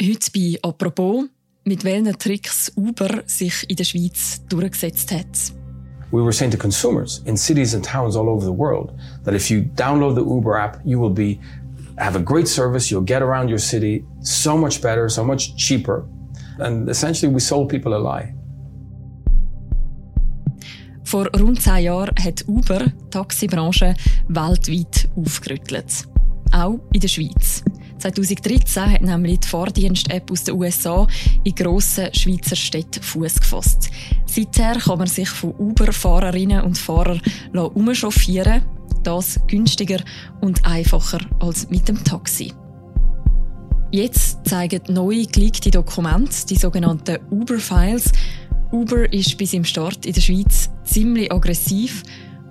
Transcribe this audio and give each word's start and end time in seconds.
Heute 0.00 0.30
bei 0.32 0.56
«Apropos», 0.62 1.24
mit 1.64 1.82
welchen 1.82 2.16
Tricks 2.16 2.70
Uber 2.76 3.24
sich 3.26 3.68
in 3.68 3.74
der 3.74 3.82
Schweiz 3.82 4.40
durchgesetzt 4.48 5.10
hat. 5.10 5.52
We 6.12 6.22
were 6.22 6.32
saying 6.32 6.52
to 6.52 6.56
consumers 6.56 7.20
in 7.26 7.36
cities 7.36 7.74
and 7.74 7.84
towns 7.84 8.14
all 8.14 8.28
over 8.28 8.44
the 8.44 8.56
world 8.56 8.92
that 9.24 9.34
if 9.34 9.50
you 9.50 9.62
download 9.74 10.14
the 10.14 10.22
Uber 10.22 10.56
app, 10.56 10.80
you 10.84 11.00
will 11.00 11.12
be 11.12 11.40
have 11.96 12.16
a 12.16 12.22
great 12.22 12.46
service, 12.46 12.92
you'll 12.92 13.04
get 13.04 13.22
around 13.22 13.48
your 13.48 13.58
city 13.58 14.04
so 14.20 14.56
much 14.56 14.80
better, 14.80 15.08
so 15.08 15.24
much 15.24 15.56
cheaper. 15.56 16.06
And 16.60 16.88
essentially 16.88 17.34
we 17.34 17.40
sold 17.40 17.68
people 17.68 17.92
a 17.92 17.98
lie. 17.98 18.32
Vor 21.02 21.28
rund 21.40 21.60
zehn 21.60 21.82
Jahren 21.82 22.14
hat 22.24 22.44
Uber 22.46 22.84
die 22.84 23.10
Taxibranche 23.10 23.94
weltweit 24.28 25.08
aufgerüttelt. 25.16 26.06
Auch 26.52 26.78
in 26.92 27.00
der 27.00 27.08
Schweiz. 27.08 27.64
2013 27.98 28.92
hat 28.92 29.02
nämlich 29.02 29.40
die 29.40 29.48
Fahrdienst-App 29.48 30.30
aus 30.30 30.44
den 30.44 30.54
USA 30.54 31.06
in 31.44 31.54
grossen 31.54 32.12
Schweizer 32.14 32.56
Städten 32.56 33.02
Fuß 33.02 33.40
gefasst. 33.40 33.90
Seither 34.26 34.76
kann 34.78 34.98
man 34.98 35.06
sich 35.06 35.28
von 35.28 35.54
Uber-Fahrerinnen 35.58 36.62
und 36.62 36.78
Fahrern 36.78 37.20
umchauffieren 37.52 38.62
das 39.02 39.40
günstiger 39.46 40.00
und 40.40 40.64
einfacher 40.66 41.20
als 41.40 41.70
mit 41.70 41.88
dem 41.88 42.02
Taxi. 42.04 42.52
Jetzt 43.90 44.46
zeigen 44.46 44.82
neue 44.88 45.26
geleakte 45.26 45.70
Dokumente, 45.70 46.46
die 46.48 46.56
sogenannten 46.56 47.18
Uber-Files, 47.30 48.12
Uber 48.70 49.10
ist 49.10 49.38
bis 49.38 49.54
im 49.54 49.64
Start 49.64 50.04
in 50.04 50.12
der 50.12 50.20
Schweiz 50.20 50.68
ziemlich 50.84 51.32
aggressiv 51.32 52.02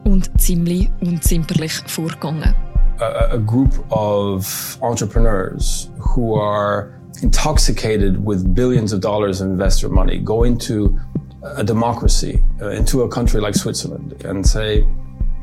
und 0.04 0.32
ziemlich 0.42 0.90
unzimperlich 1.00 1.74
vorgegangen. 1.86 2.56
A, 3.00 3.30
a 3.34 3.38
group 3.40 3.74
of 3.92 4.78
entrepreneurs 4.82 5.90
who 6.00 6.36
are 6.36 7.00
intoxicated 7.22 8.24
with 8.24 8.54
billions 8.56 8.94
of 8.94 9.02
dollars 9.02 9.42
of 9.42 9.50
investor 9.50 9.90
money 9.90 10.20
go 10.20 10.44
into 10.44 11.00
a 11.44 11.64
democracy, 11.64 12.44
uh, 12.62 12.70
into 12.70 13.04
a 13.04 13.10
country 13.10 13.40
like 13.40 13.56
Switzerland 13.56 14.14
and 14.26 14.46
say, 14.46 14.88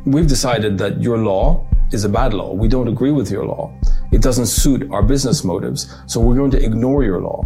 we've 0.05 0.27
decided 0.27 0.79
that 0.79 1.01
your 1.01 1.19
law 1.19 1.67
is 1.93 2.05
a 2.05 2.09
bad 2.09 2.35
law. 2.35 2.53
We 2.53 2.69
don't 2.69 2.89
agree 2.89 3.13
with 3.13 3.31
your 3.31 3.47
law. 3.47 3.73
It 4.13 4.23
doesn't 4.23 4.47
suit 4.47 4.91
our 4.91 5.03
business 5.03 5.45
motives, 5.45 5.95
so 6.07 6.21
we're 6.21 6.37
going 6.37 6.51
to 6.53 6.63
ignore 6.63 7.05
your 7.05 7.21
law. 7.21 7.45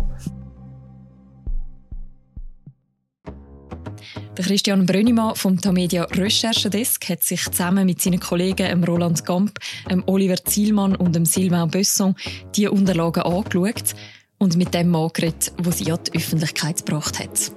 Der 4.38 4.44
Christian 4.44 4.86
Brönnimann 4.86 5.34
vom 5.34 5.60
Tamedia 5.60 6.04
Recherchedesk 6.04 7.08
hat 7.08 7.24
sich 7.24 7.42
zusammen 7.50 7.84
mit 7.84 8.00
seinen 8.00 8.20
Kollegen 8.20 8.84
Roland 8.84 9.24
Gamp, 9.26 9.58
Oliver 10.06 10.36
Zielmann 10.44 10.94
und 10.94 11.26
Sylvain 11.26 11.68
Besson 11.68 12.14
die 12.54 12.68
Unterlagen 12.68 13.24
angeschaut 13.24 13.96
und 14.38 14.56
mit 14.56 14.72
dem 14.72 14.92
geredet, 14.92 15.52
der 15.58 15.72
sie 15.72 15.90
an 15.90 15.98
die 16.06 16.18
Öffentlichkeit 16.18 16.86
gebracht 16.86 17.18
hat. 17.18 17.50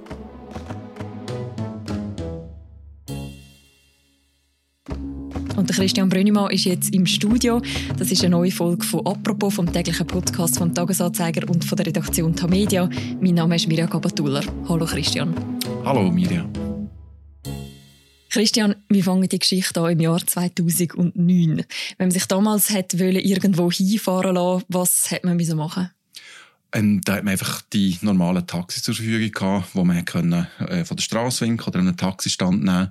Und 5.54 5.68
der 5.68 5.76
Christian 5.76 6.08
Brönnimann 6.08 6.50
ist 6.50 6.64
jetzt 6.64 6.92
im 6.92 7.06
Studio. 7.06 7.62
Das 7.96 8.10
ist 8.10 8.22
eine 8.22 8.30
neue 8.30 8.50
Folge 8.50 8.84
von 8.84 9.06
«Apropos» 9.06 9.54
vom 9.54 9.72
täglichen 9.72 10.08
Podcast 10.08 10.58
vom 10.58 10.74
Tagesanzeiger 10.74 11.48
und 11.48 11.64
von 11.64 11.76
der 11.76 11.86
Redaktion 11.86 12.34
Tamedia. 12.34 12.90
Mein 13.20 13.34
Name 13.34 13.54
ist 13.54 13.68
Mirja 13.68 13.86
Gabatuller. 13.86 14.42
Hallo 14.68 14.84
Christian. 14.84 15.32
Hallo 15.84 16.10
Mirja. 16.10 16.44
Christian, 18.32 18.76
wir 18.88 19.04
fangen 19.04 19.28
die 19.28 19.38
Geschichte 19.38 19.78
an 19.78 19.92
im 19.92 20.00
Jahr 20.00 20.26
2009. 20.26 21.56
Wenn 21.58 21.66
man 21.98 22.10
sich 22.10 22.24
damals 22.24 22.70
hat 22.70 22.94
irgendwo 22.94 23.70
hinfahren 23.70 24.34
lassen, 24.34 24.64
was 24.68 25.10
hätte 25.10 25.26
man 25.26 25.56
machen 25.56 25.90
ähm, 26.74 27.02
da 27.02 27.16
hat 27.16 27.24
man 27.24 27.32
einfach 27.32 27.60
die 27.74 27.98
normalen 28.00 28.46
Taxis 28.46 28.82
zur 28.82 28.94
Verfügung 28.94 29.30
gehabt, 29.30 29.74
wo 29.74 29.84
man 29.84 30.02
können, 30.06 30.46
äh, 30.60 30.86
von 30.86 30.96
der 30.96 31.04
Straße 31.04 31.44
winken 31.44 31.66
oder 31.66 31.80
einen 31.80 31.98
Taxistand 31.98 32.64
nehmen 32.64 32.90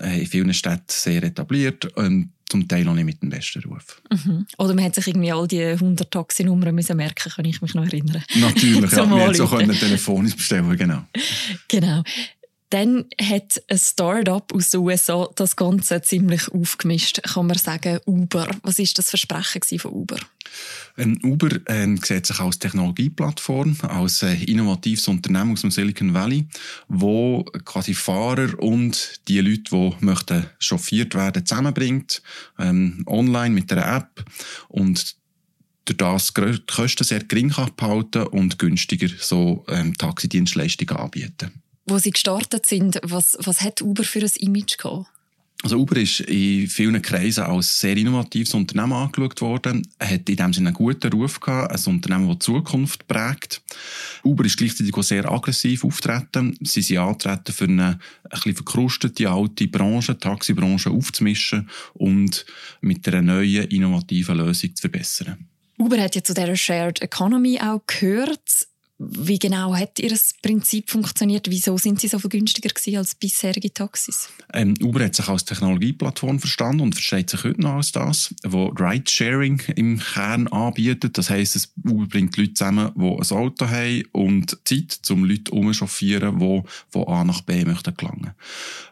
äh, 0.00 0.20
in 0.20 0.26
vielen 0.28 0.54
Städten 0.54 0.84
sehr 0.86 1.24
etabliert 1.24 1.86
und 1.96 2.30
zum 2.48 2.68
Teil 2.68 2.84
noch 2.84 2.94
nicht 2.94 3.06
mit 3.06 3.20
dem 3.20 3.30
besten 3.30 3.64
Ruf. 3.64 4.00
Mhm. 4.12 4.46
Oder 4.56 4.74
man 4.74 4.84
hat 4.84 4.94
sich 4.94 5.08
irgendwie 5.08 5.32
all 5.32 5.48
die 5.48 5.64
100 5.64 6.08
Taxinummern 6.08 6.72
müssen 6.72 6.96
merken, 6.96 7.32
kann 7.32 7.44
ich 7.44 7.60
mich 7.60 7.74
noch 7.74 7.84
erinnern. 7.84 8.22
Natürlich, 8.36 8.92
ja, 8.92 9.04
man 9.04 9.18
hätte 9.18 9.34
so 9.34 9.46
telefonisch 9.46 10.36
bestellen 10.36 10.76
genau. 10.76 11.04
Genau. 11.66 12.04
Dann 12.70 13.06
hat 13.20 13.62
ein 13.68 13.78
Startup 13.78 14.52
aus 14.52 14.70
den 14.70 14.80
USA 14.80 15.28
das 15.36 15.56
Ganze 15.56 16.02
ziemlich 16.02 16.48
aufgemischt, 16.48 17.22
kann 17.22 17.46
man 17.46 17.56
sagen, 17.56 17.98
Uber. 18.04 18.46
Was 18.62 18.78
ist 18.78 18.98
das 18.98 19.08
Versprechen 19.08 19.78
von 19.78 19.92
Uber? 19.92 20.18
Ähm, 20.98 21.18
Uber 21.22 21.48
äh, 21.66 21.96
sieht 22.04 22.26
sich 22.26 22.40
als 22.40 22.58
Technologieplattform, 22.58 23.76
als 23.82 24.22
äh, 24.22 24.34
innovatives 24.44 25.08
Unternehmen 25.08 25.52
aus 25.52 25.62
dem 25.62 25.70
Silicon 25.70 26.12
Valley, 26.12 26.46
wo 26.88 27.44
quasi 27.64 27.94
Fahrer 27.94 28.58
und 28.58 29.20
die 29.28 29.40
Leute, 29.40 29.62
die 29.70 30.04
möchten 30.04 30.46
chauffiert 30.58 31.14
werden, 31.14 31.46
zusammenbringt, 31.46 32.22
ähm, 32.58 33.02
online 33.06 33.54
mit 33.54 33.70
der 33.70 33.86
App 33.96 34.24
und 34.68 35.16
durch 35.86 35.96
das 35.96 36.34
die 36.34 36.58
Kosten 36.66 37.04
sehr 37.04 37.24
gering 37.24 37.50
kann 37.50 37.70
und 38.30 38.58
günstiger 38.58 39.08
so 39.18 39.64
ähm, 39.68 39.96
Taxidienstleistungen 39.96 40.96
anbieten 40.96 41.62
wo 41.88 41.98
sie 41.98 42.10
gestartet 42.10 42.66
sind, 42.66 43.00
was, 43.02 43.36
was 43.40 43.60
hat 43.60 43.82
Uber 43.82 44.04
für 44.04 44.20
ein 44.20 44.30
Image 44.36 44.78
gehabt? 44.78 45.06
Also 45.64 45.76
Uber 45.76 45.96
ist 45.96 46.20
in 46.20 46.68
vielen 46.68 47.02
Kreisen 47.02 47.42
als 47.42 47.80
sehr 47.80 47.96
innovatives 47.96 48.54
Unternehmen 48.54 48.92
angeschaut 48.92 49.40
worden. 49.40 49.88
Er 49.98 50.10
hat 50.12 50.28
in 50.28 50.36
dem 50.36 50.52
Sinne 50.52 50.68
einen 50.68 50.76
guten 50.76 51.12
Ruf 51.12 51.40
gehabt, 51.40 51.72
ein 51.72 51.92
Unternehmen, 51.92 52.28
das 52.28 52.38
die 52.38 52.44
Zukunft 52.44 53.08
prägt. 53.08 53.60
Uber 54.22 54.44
ist 54.44 54.56
gleichzeitig 54.56 54.94
auch 54.94 55.02
sehr 55.02 55.28
aggressiv 55.28 55.84
auftreten. 55.84 56.56
Sie 56.60 56.82
sind 56.82 56.98
antreten 56.98 57.52
für 57.52 57.64
eine 57.64 57.98
ein 58.22 58.30
bisschen 58.30 58.54
verkrustete 58.54 59.28
alte 59.28 59.66
Branche, 59.66 60.14
die 60.14 60.20
Taxibranche 60.20 60.90
aufzumischen 60.90 61.68
und 61.94 62.46
mit 62.80 63.08
einer 63.08 63.22
neuen 63.22 63.64
innovativen 63.64 64.36
Lösung 64.36 64.76
zu 64.76 64.82
verbessern. 64.82 65.48
Uber 65.76 66.00
hat 66.00 66.14
ja 66.14 66.22
zu 66.22 66.34
dieser 66.34 66.56
Shared 66.56 67.02
Economy 67.02 67.58
auch 67.60 67.82
gehört. 67.86 68.68
Wie 69.00 69.38
genau 69.38 69.76
hat 69.76 70.00
Ihr 70.00 70.12
Prinzip 70.42 70.90
funktioniert? 70.90 71.48
Wieso 71.48 71.78
sind 71.78 72.00
Sie 72.00 72.08
so 72.08 72.18
viel 72.18 72.30
günstiger 72.30 72.70
als 72.98 73.14
bisherige 73.14 73.72
Taxis? 73.72 74.28
Ähm, 74.52 74.74
Uber 74.82 75.04
hat 75.04 75.14
sich 75.14 75.28
als 75.28 75.44
Technologieplattform 75.44 76.40
verstanden 76.40 76.80
und 76.80 76.94
versteht 76.94 77.30
sich 77.30 77.44
heute 77.44 77.60
noch 77.60 77.74
als 77.74 77.92
das, 77.92 78.34
wo 78.44 78.66
Ride-Sharing 78.66 79.62
im 79.76 80.00
Kern 80.00 80.48
anbietet. 80.48 81.16
Das 81.16 81.30
heisst, 81.30 81.54
es 81.54 81.72
Uber 81.84 82.06
bringt 82.06 82.36
Leute 82.36 82.54
zusammen, 82.54 82.90
die 82.96 83.00
ein 83.00 83.36
Auto 83.38 83.68
haben 83.68 84.02
und 84.10 84.58
Zeit, 84.64 85.00
um 85.10 85.24
Leute 85.24 85.52
umzuchauffieren, 85.52 86.40
die 86.40 86.62
von 86.90 87.06
A 87.06 87.22
nach 87.22 87.42
B 87.42 87.64
möchten 87.64 87.96
gelangen. 87.96 88.32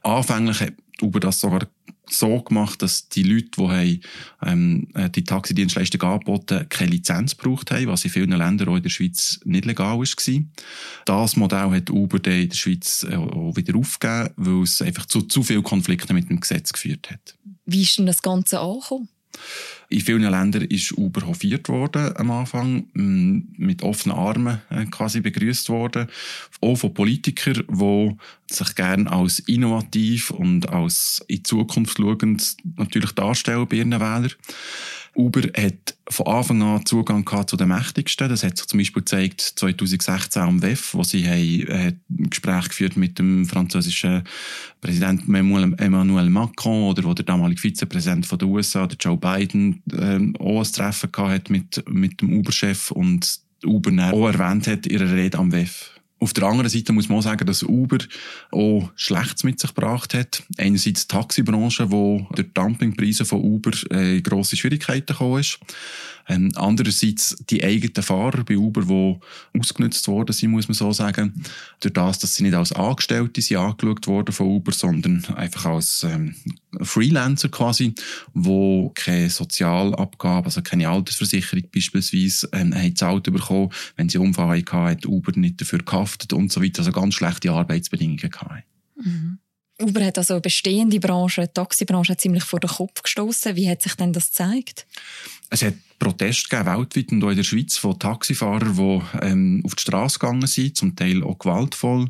Anfänglich 0.05 0.61
hat 0.61 0.75
Uber 1.03 1.19
das 1.19 1.41
sogar 1.41 1.67
so 2.09 2.41
gemacht, 2.43 2.83
dass 2.83 3.09
die 3.09 3.23
Leute, 3.23 3.51
die 3.57 3.63
haben, 3.63 4.01
ähm, 4.43 4.89
äh, 4.95 5.11
die 5.11 5.25
Taxidienstleistung 5.25 6.03
angeboten 6.03 6.67
keine 6.69 6.93
Lizenz 6.93 7.37
gebraucht 7.37 7.71
haben, 7.71 7.89
was 7.89 8.05
in 8.05 8.11
vielen 8.11 8.31
Ländern, 8.31 8.69
auch 8.69 8.77
in 8.77 8.83
der 8.83 8.91
Schweiz, 8.91 9.41
nicht 9.45 9.65
legal 9.65 9.99
war. 9.99 10.43
Das 11.05 11.37
Modell 11.37 11.71
hat 11.71 11.91
Uber 11.91 12.19
dann 12.19 12.35
in 12.35 12.49
der 12.49 12.57
Schweiz 12.57 13.07
äh, 13.09 13.17
auch 13.17 13.57
wieder 13.57 13.77
aufgegeben, 13.77 14.31
weil 14.37 14.63
es 14.63 14.83
einfach 14.83 15.07
zu 15.07 15.23
zu 15.23 15.43
vielen 15.43 15.63
Konflikten 15.63 16.15
mit 16.15 16.31
dem 16.31 16.41
Gesetz 16.41 16.73
geführt 16.73 17.11
hat. 17.11 17.37
Wie 17.65 17.83
ist 17.83 17.99
denn 17.99 18.07
das 18.07 18.23
Ganze 18.23 18.61
angekommen? 18.61 19.09
In 19.89 20.01
vielen 20.01 20.23
Ländern 20.23 20.63
ist 20.63 20.99
Uber 20.99 21.27
hofiert 21.27 21.69
worden 21.69 22.17
am 22.17 22.31
Anfang, 22.33 22.87
mm, 22.95 23.55
mit 23.57 23.83
offenen 23.83 24.17
Armen 24.17 24.61
äh, 24.71 24.85
quasi 24.87 25.21
begrüßt 25.21 25.69
worden, 25.69 26.09
auch 26.61 26.75
von 26.75 26.93
Politikern, 26.93 27.65
die 27.69 28.17
sich 28.53 28.75
gerne 28.75 29.11
als 29.11 29.39
innovativ 29.41 30.31
und 30.31 30.69
als 30.69 31.25
in 31.29 31.45
Zukunft 31.45 31.99
schauend 31.99 32.57
natürlich 32.77 33.13
darstellen 33.13 33.69
bei 33.69 33.77
ihren 33.77 33.93
Wählern. 33.93 34.33
Uber 35.17 35.43
hat 35.57 35.97
von 36.09 36.27
Anfang 36.27 36.63
an 36.63 36.87
Zugang 36.87 37.25
gehabt 37.25 37.51
zu 37.51 37.57
den 37.57 37.69
Mächtigsten. 37.69 38.29
Das 38.29 38.45
hat 38.45 38.59
sich 38.59 38.67
zum 38.67 38.79
Beispiel 38.79 39.03
gezeigt 39.03 39.41
2016 39.41 40.43
am 40.43 40.63
WEF, 40.63 40.95
wo 40.95 41.03
sie 41.03 41.25
äh, 41.25 41.89
ein 41.89 42.01
Gespräch 42.31 42.69
geführt 42.69 42.97
mit 42.97 43.19
dem 43.19 43.47
französischen 43.47 44.25
Präsidenten 44.81 45.35
Emmanuel 45.35 46.31
Macron 46.31 46.85
oder 46.85 47.05
wo 47.05 47.15
der 47.15 47.25
damalige 47.25 47.61
Vizepräsident 47.61 48.27
von 48.27 48.39
den 48.39 48.49
USA, 48.49 48.87
der 48.87 48.99
Joe 48.99 49.17
Biden, 49.17 49.83
äh, 49.93 50.39
auch 50.39 50.65
ein 50.65 50.73
Treffen 50.73 51.11
gehabt 51.11 51.33
hat 51.33 51.51
mit, 51.51 51.83
mit 51.89 52.21
dem 52.21 52.33
Uber-Chef 52.33 52.91
und 52.91 53.41
Uber 53.65 53.91
auch 54.13 54.29
erwähnt 54.29 54.67
hat 54.67 54.87
in 54.87 54.93
ihrer 54.93 55.13
Rede 55.13 55.39
am 55.39 55.51
WEF. 55.51 55.96
Auf 56.19 56.33
der 56.33 56.45
anderen 56.45 56.71
Seite 56.71 56.93
muss 56.93 57.09
man 57.09 57.19
auch 57.19 57.23
sagen, 57.23 57.47
dass 57.47 57.63
Uber 57.63 57.99
auch 58.51 58.91
Schlechtes 58.97 59.45
mit 59.45 59.61
sich 59.61 59.75
gebracht 59.75 60.15
hat. 60.15 60.43
Einerseits 60.57 61.07
die 61.07 61.15
Taxibranche, 61.15 61.91
wo 61.91 62.27
durch 62.35 62.49
Dumpingpreise 62.55 63.27
von 63.27 63.43
Uber 63.43 63.73
äh, 63.91 64.23
grosse 64.23 64.57
Schwierigkeiten 64.57 65.13
gekommen 65.13 65.41
ist. 65.41 65.59
Ähm, 66.29 66.51
andererseits 66.57 67.37
die 67.51 67.63
eigenen 67.63 68.03
Fahrer 68.03 68.43
bei 68.45 68.57
Uber, 68.57 68.83
die 68.83 69.59
ausgenutzt 69.59 70.09
worden 70.09 70.33
sind, 70.33 70.51
muss 70.51 70.69
man 70.69 70.75
so 70.75 70.93
sagen. 70.93 71.45
Durch 71.81 71.93
das, 71.93 72.19
dass 72.19 72.35
sie 72.35 72.43
nicht 72.43 72.55
als 72.55 72.73
Angestellte 72.73 73.41
sind 73.41 73.59
angeschaut 73.59 74.07
worden 74.07 74.33
von 74.33 74.49
Uber, 74.49 74.73
sondern 74.73 75.25
einfach 75.37 75.67
als 75.67 76.03
ähm, 76.03 76.35
Freelancer 76.81 77.49
quasi, 77.49 77.95
wo 78.35 78.91
keine 78.95 79.31
Sozialabgabe, 79.31 80.47
also 80.47 80.63
keine 80.63 80.89
Altersversicherung 80.89 81.65
beispielsweise, 81.73 82.49
ähm, 82.53 82.75
haben 82.75 82.89
gezahlt 82.89 83.25
bekommen. 83.25 83.71
Wenn 83.97 84.09
sie 84.09 84.19
Unfall 84.19 84.59
hatten, 84.59 84.77
hat 84.77 85.07
Uber 85.07 85.33
nicht 85.37 85.61
dafür 85.61 85.83
gehaftet 86.07 86.33
und 86.33 86.53
so 86.53 86.63
weiter. 86.63 86.81
Also 86.81 86.93
ganz 86.93 87.15
schlechte 87.15 87.51
Arbeitsbedingungen 87.51 88.31
gehabt. 88.31 88.65
Mhm. 88.97 89.39
Uber 89.79 90.05
hat 90.07 90.17
also 90.17 90.35
eine 90.35 90.41
bestehende 90.41 90.99
Branche, 91.01 91.43
die 91.43 91.53
Taxibranche, 91.53 92.17
ziemlich 92.17 92.45
vor 92.45 92.61
den 92.61 92.71
Kopf 92.71 93.03
gestoßen. 93.03 93.57
Wie 93.57 93.69
hat 93.69 93.83
sich 93.83 93.95
denn 93.95 94.13
das 94.13 94.29
gezeigt? 94.29 94.87
Es 95.51 95.63
hat 95.63 95.75
Proteste 95.99 96.49
gegeben, 96.49 96.79
weltweit 96.79 97.13
und 97.13 97.25
auch 97.25 97.31
in 97.31 97.37
der 97.37 97.45
Schweiz 97.45 97.77
von 97.77 97.99
Taxifahrern, 97.99 98.77
die 98.77 99.27
ähm, 99.27 99.63
auf 99.65 99.75
die 99.75 99.83
Straße 99.83 100.19
gegangen 100.19 100.47
sind, 100.47 100.77
zum 100.77 100.97
Teil 100.97 101.23
auch 101.23 101.39
gewaltvoll, 101.39 102.09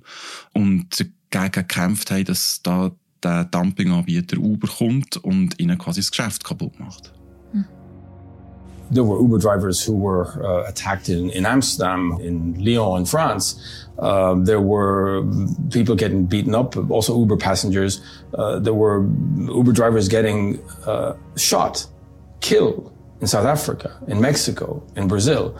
und 0.52 1.06
dagegen 1.30 1.52
gekämpft 1.52 2.10
haben, 2.10 2.24
dass 2.24 2.60
da 2.62 2.92
der 3.22 3.44
Dumpinganbieter 3.46 4.38
Uber 4.38 4.68
kommt 4.68 5.16
und 5.16 5.58
ihnen 5.58 5.78
quasi 5.78 6.00
das 6.00 6.10
Geschäft 6.10 6.44
kaputt 6.44 6.78
macht. 6.78 7.12
There 8.90 9.02
were 9.02 9.20
Uber 9.20 9.38
drivers 9.38 9.84
who 9.84 9.96
were 9.96 10.44
uh, 10.44 10.68
attacked 10.68 11.08
in, 11.08 11.30
in 11.30 11.44
Amsterdam, 11.44 12.18
in 12.20 12.54
Lyon, 12.64 13.00
in 13.00 13.06
France. 13.06 13.86
Uh, 13.98 14.34
there 14.34 14.60
were 14.60 15.24
people 15.70 15.96
getting 15.96 16.26
beaten 16.26 16.54
up, 16.54 16.76
also 16.90 17.18
Uber 17.18 17.36
passengers. 17.36 18.00
Uh, 18.34 18.58
there 18.60 18.74
were 18.74 19.04
Uber 19.48 19.72
drivers 19.72 20.08
getting 20.08 20.62
uh, 20.86 21.14
shot, 21.36 21.86
killed 22.40 22.92
in 23.20 23.26
South 23.26 23.46
Africa, 23.46 23.98
in 24.06 24.20
Mexico, 24.20 24.82
in 24.94 25.08
Brazil. 25.08 25.58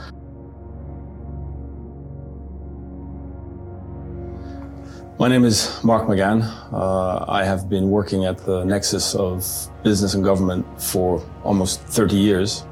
My 5.19 5.29
name 5.29 5.47
is 5.47 5.83
Mark 5.83 6.07
McGann. 6.07 6.43
Uh, 6.71 7.25
I 7.27 7.43
have 7.43 7.71
been 7.71 7.89
working 7.89 8.27
at 8.27 8.37
the 8.45 8.65
nexus 8.65 9.15
of 9.15 9.39
business 9.83 10.13
and 10.13 10.23
government 10.23 10.67
for 10.79 11.25
almost 11.43 11.81
30 11.85 12.17
years. 12.17 12.67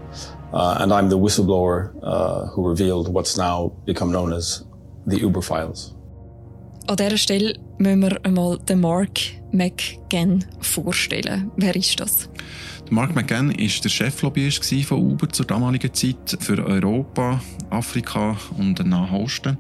Uh, 0.55 0.77
and 0.79 0.93
I'm 0.93 1.09
the 1.09 1.19
whistleblower 1.19 1.91
uh, 2.03 2.47
who 2.47 2.69
revealed 2.69 3.13
what's 3.13 3.37
now 3.37 3.73
become 3.87 4.13
known 4.13 4.33
as 4.33 4.63
the 5.05 5.19
Uber 5.19 5.43
Files. 5.43 5.93
An 6.87 6.95
dieser 6.97 7.19
Stelle 7.19 7.55
müssen 7.79 8.03
wir 8.03 8.25
einmal 8.25 8.59
den 8.59 8.81
Mark 8.81 9.21
McGann 9.53 10.45
vorstellen. 10.61 11.51
Wer 11.57 11.77
ist 11.77 12.01
das? 12.01 12.29
Mark 12.91 13.15
McGann 13.15 13.49
war 13.49 13.55
der 13.57 13.89
Cheflobbyist 13.89 14.65
von 14.85 15.01
Uber 15.01 15.29
zur 15.29 15.47
damaligen 15.47 15.93
Zeit 15.95 16.37
für 16.41 16.65
Europa, 16.65 17.41
Afrika 17.71 18.37
und 18.59 18.79
den 18.79 18.91
Nahen 18.91 19.15
Osten. 19.15 19.57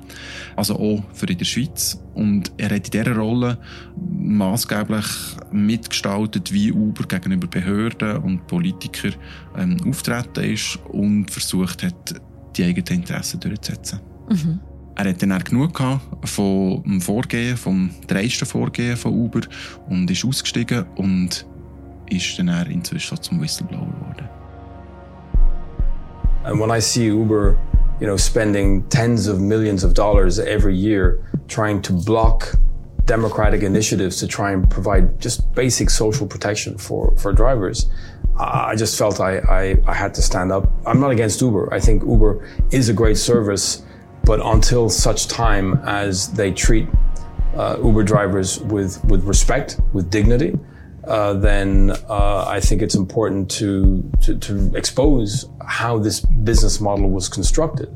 Also 0.57 0.77
auch 0.77 1.03
für 1.13 1.27
in 1.27 1.39
der 1.39 1.45
Schweiz. 1.45 1.99
Und 2.15 2.53
er 2.59 2.67
hat 2.67 2.95
in 2.95 3.03
dieser 3.03 3.17
Rolle 3.17 3.59
maßgeblich 3.97 5.07
mitgestaltet, 5.53 6.53
wie 6.53 6.71
Uber 6.71 7.05
gegenüber 7.09 7.47
Behörden 7.47 8.19
und 8.19 8.47
Politikern 8.47 9.15
ähm, 9.57 9.79
auftreten 9.89 10.45
ist 10.45 10.79
und 10.91 11.31
versucht 11.31 11.83
hat, 11.83 12.21
die 12.57 12.65
eigenen 12.65 13.01
Interessen 13.01 13.41
durchzusetzen. 13.41 14.01
Mhm. 14.29 14.61
Er 14.97 15.09
hat 15.09 15.23
dann 15.23 15.33
auch 15.33 15.43
genug 15.43 15.81
Vorgehen, 17.01 17.57
vom 17.57 17.91
dreisten 18.07 18.47
Vorgehen 18.47 18.97
von 18.97 19.13
Uber 19.13 19.41
und 19.89 20.11
ist 20.11 20.25
ausgestiegen 20.25 20.85
und 20.97 21.47
ist 22.11 22.39
dann 22.39 22.49
inzwischen 22.71 23.21
zum 23.21 23.41
Whistleblower 23.41 23.87
geworden. 23.87 24.29
And 26.45 26.61
when 26.61 26.71
I 26.71 26.81
see 26.81 27.11
Uber, 27.11 27.57
you 28.01 28.07
know, 28.07 28.17
spending 28.17 28.85
tens 28.89 29.29
of 29.29 29.41
millions 29.41 29.83
of 29.83 29.95
dollars 29.95 30.39
every 30.39 30.77
year 30.77 31.19
trying 31.49 31.81
to 31.83 31.93
block 31.93 32.55
democratic 33.07 33.63
initiatives 33.63 34.19
to 34.19 34.27
try 34.27 34.53
and 34.53 34.69
provide 34.69 35.21
just 35.21 35.53
basic 35.55 35.91
social 35.91 36.27
protection 36.27 36.77
for, 36.79 37.17
for 37.17 37.33
drivers, 37.33 37.87
I 38.37 38.75
just 38.77 38.99
felt 38.99 39.21
I, 39.21 39.39
I, 39.39 39.77
I 39.87 39.95
had 39.95 40.15
to 40.15 40.23
stand 40.23 40.51
up. 40.53 40.71
I'm 40.87 41.01
not 41.01 41.13
against 41.13 41.41
Uber. 41.41 41.73
I 41.73 41.81
think 41.81 42.03
Uber 42.03 42.47
is 42.73 42.89
a 42.89 42.93
great 42.93 43.17
service, 43.17 43.84
but 44.25 44.41
until 44.45 44.89
such 44.89 45.29
time 45.29 45.81
as 45.85 46.33
they 46.33 46.53
treat 46.53 46.89
uh, 47.57 47.77
Uber 47.83 48.03
drivers 48.03 48.61
with, 48.61 49.03
with 49.05 49.25
respect, 49.25 49.81
with 49.93 50.11
dignity, 50.11 50.59
uh, 51.07 51.35
then 51.35 51.91
uh, 52.09 52.45
I 52.49 52.61
think 52.61 52.83
it's 52.83 52.95
important 52.95 53.51
to, 53.53 54.11
to, 54.23 54.39
to 54.39 54.73
expose 54.75 55.49
how 55.67 55.99
this 55.99 56.21
business 56.21 56.81
model 56.81 57.11
was 57.11 57.29
constructed. 57.29 57.89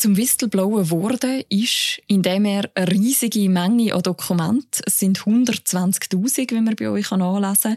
Zum 0.00 0.16
Whistleblower 0.16 0.88
wurde 0.88 1.44
ist, 1.50 2.00
indem 2.06 2.46
er 2.46 2.70
eine 2.74 2.90
riesige 2.90 3.50
Menge 3.50 3.94
an 3.94 4.02
Dokumenten, 4.02 4.82
es 4.86 4.98
sind 4.98 5.18
120.000, 5.18 6.50
wie 6.52 6.60
man 6.62 6.74
bei 6.74 6.88
euch 6.88 7.10
nachlesen 7.10 7.76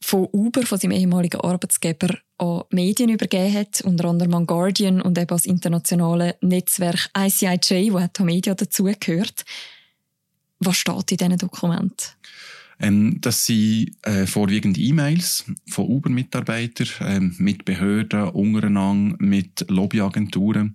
von 0.00 0.28
Uber, 0.32 0.62
von 0.62 0.78
seinem 0.78 0.92
ehemaligen 0.92 1.40
Arbeitsgeber, 1.40 2.18
an 2.38 2.62
Medien 2.70 3.10
übergeben 3.10 3.54
hat, 3.54 3.80
unter 3.80 4.06
anderem 4.06 4.34
an 4.34 4.46
Guardian 4.46 5.02
und 5.02 5.18
eben 5.18 5.26
das 5.26 5.44
internationale 5.44 6.36
Netzwerk 6.40 7.10
ICIJ, 7.16 7.92
wo 7.92 7.98
auch 7.98 8.24
Media 8.24 8.54
dazugehört. 8.54 9.44
Was 10.60 10.76
steht 10.76 11.12
in 11.12 11.18
diesen 11.18 11.38
Dokumenten? 11.38 12.06
Ähm, 12.80 13.20
das 13.20 13.46
sind 13.46 13.96
äh, 14.02 14.26
vorwiegend 14.26 14.78
E-Mails 14.78 15.44
von 15.68 15.86
Uber-Mitarbeitern 15.86 16.88
ähm, 17.00 17.34
mit 17.38 17.64
Behörden, 17.64 18.28
untereinander, 18.28 19.16
mit 19.18 19.64
Lobbyagenturen, 19.68 20.74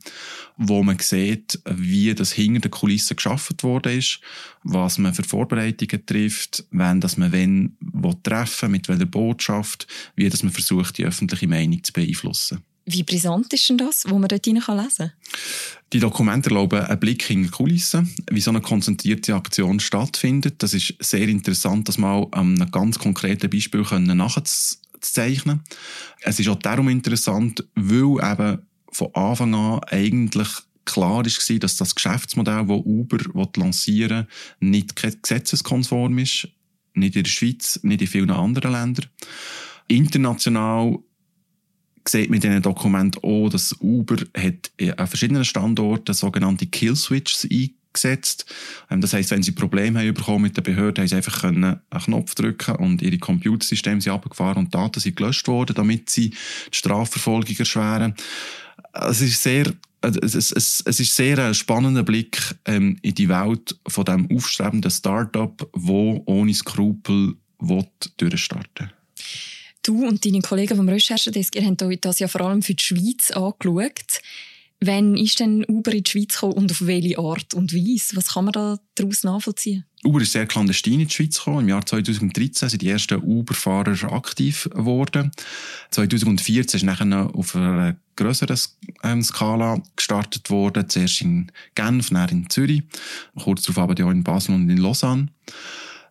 wo 0.58 0.84
man 0.84 1.00
sieht, 1.00 1.62
wie 1.66 2.14
das 2.14 2.34
hinter 2.34 2.62
den 2.62 2.72
Kulissen 2.72 3.16
geschaffen 3.16 3.56
worden 3.62 3.98
ist, 3.98 4.20
was 4.64 4.98
man 4.98 5.14
für 5.14 5.24
Vorbereitungen 5.24 6.06
trifft, 6.06 6.66
wenn 6.72 7.00
das 7.00 7.18
man 7.18 7.32
wenn 7.32 7.78
treffen 8.24 8.72
mit 8.72 8.90
welcher 8.90 9.06
Botschaft, 9.06 9.88
wie 10.16 10.30
das 10.30 10.44
man 10.44 10.52
versucht, 10.52 10.98
die 10.98 11.06
öffentliche 11.06 11.48
Meinung 11.48 11.84
zu 11.84 11.94
beeinflussen. 11.94 12.64
Wie 12.86 13.04
brisant 13.04 13.54
ist 13.54 13.70
denn 13.70 13.78
das, 13.78 14.04
wo 14.08 14.20
man 14.20 14.28
dort 14.28 14.46
lesen 14.46 14.62
kann? 14.62 15.12
Die 15.94 16.00
Dokumente 16.00 16.50
erlauben 16.50 16.82
einen 16.82 17.00
Blick 17.00 17.30
in 17.30 17.44
die 17.44 17.50
Kulissen, 17.50 18.14
wie 18.30 18.42
so 18.42 18.52
eine 18.52 18.62
konzentrierte 18.62 19.36
Aktion 19.36 19.80
stattfindet. 19.80 20.62
Das 20.62 20.74
ist 20.74 20.96
sehr 21.00 21.28
interessant, 21.28 21.88
das 21.88 21.98
mal 21.98 22.28
an 22.32 22.60
einem 22.60 22.72
ganz 22.72 23.00
konkreten 23.00 23.50
Beispiel 23.50 23.82
nachzuzeichnen. 23.82 25.62
Es 26.22 26.40
ist 26.40 26.50
auch 26.50 26.60
darum 26.60 26.90
interessant, 26.90 27.64
weil 27.76 28.32
eben 28.32 28.60
von 28.92 29.16
Anfang 29.16 29.56
an 29.56 29.80
eigentlich 29.86 30.50
klar 30.86 31.24
war, 31.26 31.60
dass 31.60 31.78
das 31.78 31.96
Geschäftsmodell, 31.96 32.66
das 32.66 32.82
Uber 32.84 33.20
lancieren 33.56 34.28
will, 34.60 34.70
nicht 34.72 34.96
gesetzeskonform 34.96 36.18
ist. 36.18 36.50
Nicht 36.96 37.16
in 37.16 37.24
der 37.24 37.30
Schweiz, 37.30 37.80
nicht 37.84 38.02
in 38.02 38.08
vielen 38.08 38.32
anderen 38.32 38.72
Ländern. 38.74 39.08
International 39.88 41.00
sieht 42.08 42.30
man 42.30 42.36
in 42.36 42.42
diesen 42.42 42.62
Dokumenten 42.62 43.24
auch, 43.24 43.50
dass 43.50 43.76
Uber 43.80 44.18
hat 44.38 44.72
an 44.98 45.08
verschiedenen 45.08 45.46
Standorten 45.46 46.14
sogenannte 46.14 46.66
Killswitches 46.66 47.48
eingesetzt. 47.50 48.46
Ähm, 48.90 49.02
das 49.02 49.14
heisst, 49.14 49.32
wenn 49.32 49.44
sie 49.44 49.52
Probleme 49.52 50.00
haben 50.00 50.14
bekommen 50.14 50.44
mit 50.44 50.58
der 50.58 50.62
Behörde, 50.62 51.02
haben 51.02 51.08
sie 51.08 51.16
einfach 51.16 51.44
einen 51.44 51.80
Knopf 51.90 52.36
drücken 52.36 52.76
und 52.76 53.02
ihre 53.02 53.18
Computersysteme 53.18 54.02
sind 54.02 54.14
abgefahren 54.14 54.66
und 54.66 54.76
Daten 54.76 55.00
sind 55.00 55.16
gelöscht 55.16 55.48
worden, 55.48 55.76
damit 55.76 56.10
sie 56.10 56.32
die 56.32 56.38
Strafverfolgung 56.72 57.58
erschweren. 57.58 58.16
Es 58.94 59.22
ist 59.22 59.42
sehr 59.42 59.74
es, 60.02 60.36
es, 60.36 60.84
es 60.86 61.00
ist 61.00 61.16
sehr 61.16 61.40
ein 61.40 61.54
spannender 61.54 62.04
Blick 62.04 62.38
ähm, 62.66 62.98
in 63.02 63.16
die 63.16 63.30
Welt 63.30 63.78
von 63.88 64.04
dem 64.04 64.30
aufstrebenden 64.30 64.92
Startup, 64.92 65.70
wo 65.72 66.22
ohne 66.26 66.54
Skrupel 66.54 67.36
durchstarten 68.18 68.88
will. 68.88 68.90
Du 69.84 70.08
und 70.08 70.26
deine 70.26 70.40
Kollegen 70.40 70.78
vom 70.78 70.88
Recherchedesk, 70.88 71.58
ihr 71.58 71.66
habt 71.66 71.84
euch 71.84 72.00
das 72.00 72.20
ja 72.20 72.30
vor 72.30 72.42
allem 72.42 72.62
für 72.62 72.74
die 72.74 72.84
Schweiz 72.84 73.32
angeschaut. 73.32 74.22
Wann 74.80 75.16
ist 75.16 75.40
denn 75.40 75.66
Uber 75.68 75.94
in 75.94 76.04
die 76.04 76.10
Schweiz 76.10 76.34
gekommen 76.34 76.54
und 76.54 76.72
auf 76.72 76.86
welche 76.86 77.18
Art 77.20 77.54
und 77.54 77.74
Weise? 77.74 78.16
Was 78.16 78.34
kann 78.34 78.46
man 78.46 78.54
da 78.54 78.80
daraus 78.96 79.24
nachvollziehen? 79.24 79.86
Uber 80.06 80.22
ist 80.22 80.34
sehr 80.34 80.46
clandestin 80.46 81.02
in 81.02 81.08
die 81.08 81.14
Schweiz 81.14 81.38
gekommen. 81.38 81.62
Im 81.62 81.70
Jahr 81.70 81.86
2013 81.86 82.70
sind 82.70 82.82
die 82.82 82.90
ersten 82.90 83.22
Uber-Fahrer 83.22 84.12
aktiv 84.12 84.70
geworden. 84.74 85.32
2014 85.92 86.78
ist 86.80 86.84
nachher 86.84 87.30
auf 87.34 87.56
einer 87.56 87.96
grösseren 88.16 88.60
ähm, 89.04 89.22
Skala 89.22 89.82
gestartet 89.96 90.50
worden. 90.50 90.90
Zuerst 90.90 91.22
in 91.22 91.52
Genf, 91.76 92.10
dann 92.10 92.30
in 92.30 92.50
Zürich. 92.50 92.84
Kurz 93.38 93.64
darauf 93.64 93.90
aber 93.90 94.06
auch 94.06 94.12
in 94.12 94.24
Basel 94.24 94.56
und 94.56 94.70
in 94.70 94.78
Lausanne. 94.78 95.28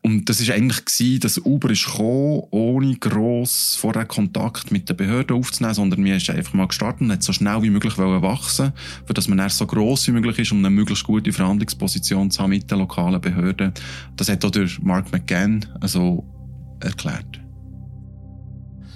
Und 0.04 0.28
das 0.28 0.40
ist 0.40 0.50
eigentlich 0.50 0.84
gewesen, 0.84 1.20
dass 1.20 1.38
Uber 1.38 1.70
ist 1.70 1.84
gekommen, 1.84 2.42
ohne 2.50 2.96
gross 2.96 3.76
vorher 3.80 4.04
Kontakt 4.04 4.72
mit 4.72 4.88
den 4.88 4.96
Behörden 4.96 5.36
aufzunehmen, 5.36 5.74
sondern 5.74 6.04
wir 6.04 6.16
ist 6.16 6.28
einfach 6.28 6.54
mal 6.54 6.66
gestartet 6.66 7.02
und 7.02 7.12
hat 7.12 7.22
so 7.22 7.32
schnell 7.32 7.62
wie 7.62 7.70
möglich 7.70 7.96
wachsen 7.96 8.72
für 9.06 9.14
dass 9.14 9.28
man 9.28 9.38
erst 9.38 9.58
so 9.58 9.66
gross 9.66 10.08
wie 10.08 10.12
möglich 10.12 10.40
ist, 10.40 10.50
um 10.50 10.58
eine 10.58 10.70
möglichst 10.70 11.04
gute 11.04 11.32
Verhandlungsposition 11.32 12.32
zu 12.32 12.42
haben 12.42 12.50
mit 12.50 12.68
den 12.68 12.80
lokalen 12.80 13.20
Behörden. 13.20 13.72
Das 14.16 14.28
hat 14.28 14.44
auch 14.44 14.50
der 14.50 14.68
Mark 14.80 15.12
McGann 15.12 15.66
also 15.80 16.24
erklärt. 16.80 17.41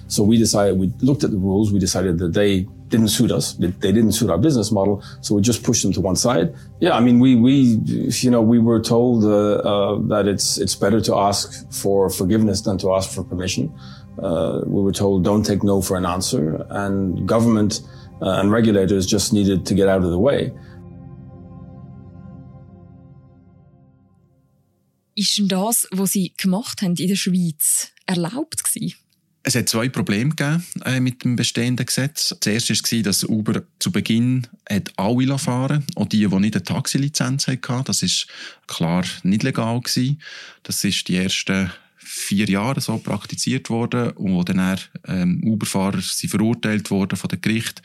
So 0.08 0.22
we 0.22 0.38
decided, 0.38 0.78
we 0.78 0.92
looked 1.00 1.24
at 1.24 1.30
the 1.30 1.38
rules, 1.38 1.72
we 1.72 1.78
decided 1.78 2.18
that 2.18 2.32
they 2.32 2.66
didn't 2.88 3.08
suit 3.08 3.32
us. 3.32 3.54
They 3.54 3.92
didn't 3.92 4.12
suit 4.12 4.30
our 4.30 4.38
business 4.38 4.70
model. 4.70 5.02
So 5.20 5.34
we 5.34 5.42
just 5.42 5.64
pushed 5.64 5.82
them 5.82 5.92
to 5.94 6.00
one 6.00 6.14
side. 6.14 6.54
Yeah. 6.80 6.96
I 6.96 7.00
mean, 7.00 7.18
we, 7.18 7.34
we, 7.34 7.80
you 8.22 8.30
know, 8.30 8.40
we 8.40 8.58
were 8.60 8.80
told, 8.80 9.24
uh, 9.24 9.56
uh, 9.56 9.98
that 10.08 10.28
it's, 10.28 10.58
it's 10.58 10.76
better 10.76 11.00
to 11.00 11.16
ask 11.16 11.70
for 11.72 12.08
forgiveness 12.08 12.60
than 12.60 12.78
to 12.78 12.94
ask 12.94 13.10
for 13.10 13.24
permission. 13.24 13.74
Uh, 14.22 14.60
we 14.66 14.82
were 14.82 14.92
told 14.92 15.24
don't 15.24 15.44
take 15.44 15.62
no 15.62 15.82
for 15.82 15.96
an 15.96 16.06
answer 16.06 16.64
and 16.70 17.28
government 17.28 17.82
uh, 18.22 18.40
and 18.40 18.50
regulators 18.50 19.06
just 19.06 19.32
needed 19.32 19.66
to 19.66 19.74
get 19.74 19.88
out 19.88 20.02
of 20.02 20.10
the 20.10 20.18
way. 20.18 20.52
Ist 25.18 25.38
denn 25.38 25.48
das, 25.48 25.88
was 25.92 26.12
Sie 26.12 26.34
gemacht 26.36 26.82
haben 26.82 26.94
in 26.96 27.08
der 27.08 27.16
Schweiz, 27.16 27.88
erlaubt 28.06 28.64
gewesen? 28.64 28.94
Es 29.48 29.54
hat 29.54 29.68
zwei 29.68 29.88
Probleme 29.88 30.30
gegeben 30.30 30.64
äh, 30.84 30.98
mit 30.98 31.22
dem 31.22 31.36
bestehenden 31.36 31.86
Gesetz. 31.86 32.34
Das 32.40 32.52
erste 32.52 32.74
war, 32.74 33.02
dass 33.04 33.22
Uber 33.22 33.62
zu 33.78 33.92
Beginn 33.92 34.48
hat 34.68 34.92
alle 34.96 35.38
fahren 35.38 35.86
auch 35.94 36.06
die, 36.06 36.26
die 36.26 36.36
nicht 36.40 36.56
eine 36.56 36.64
Taxilizenz 36.64 37.46
hatten. 37.46 37.84
Das 37.84 38.02
ist 38.02 38.26
klar 38.66 39.04
nicht 39.22 39.44
legal 39.44 39.80
gewesen. 39.80 40.20
Das 40.64 40.82
ist 40.82 41.06
die 41.06 41.14
ersten 41.14 41.70
vier 41.96 42.46
Jahre 42.46 42.80
so 42.80 42.98
praktiziert 42.98 43.70
worden 43.70 44.10
und 44.14 44.32
wo 44.32 44.42
dann 44.42 44.80
ähm, 45.06 45.40
Uber-Fahrer 45.44 46.02
verurteilt 46.02 46.90
worden 46.90 47.16
von 47.16 47.28
dem 47.28 47.40
Gericht, 47.40 47.82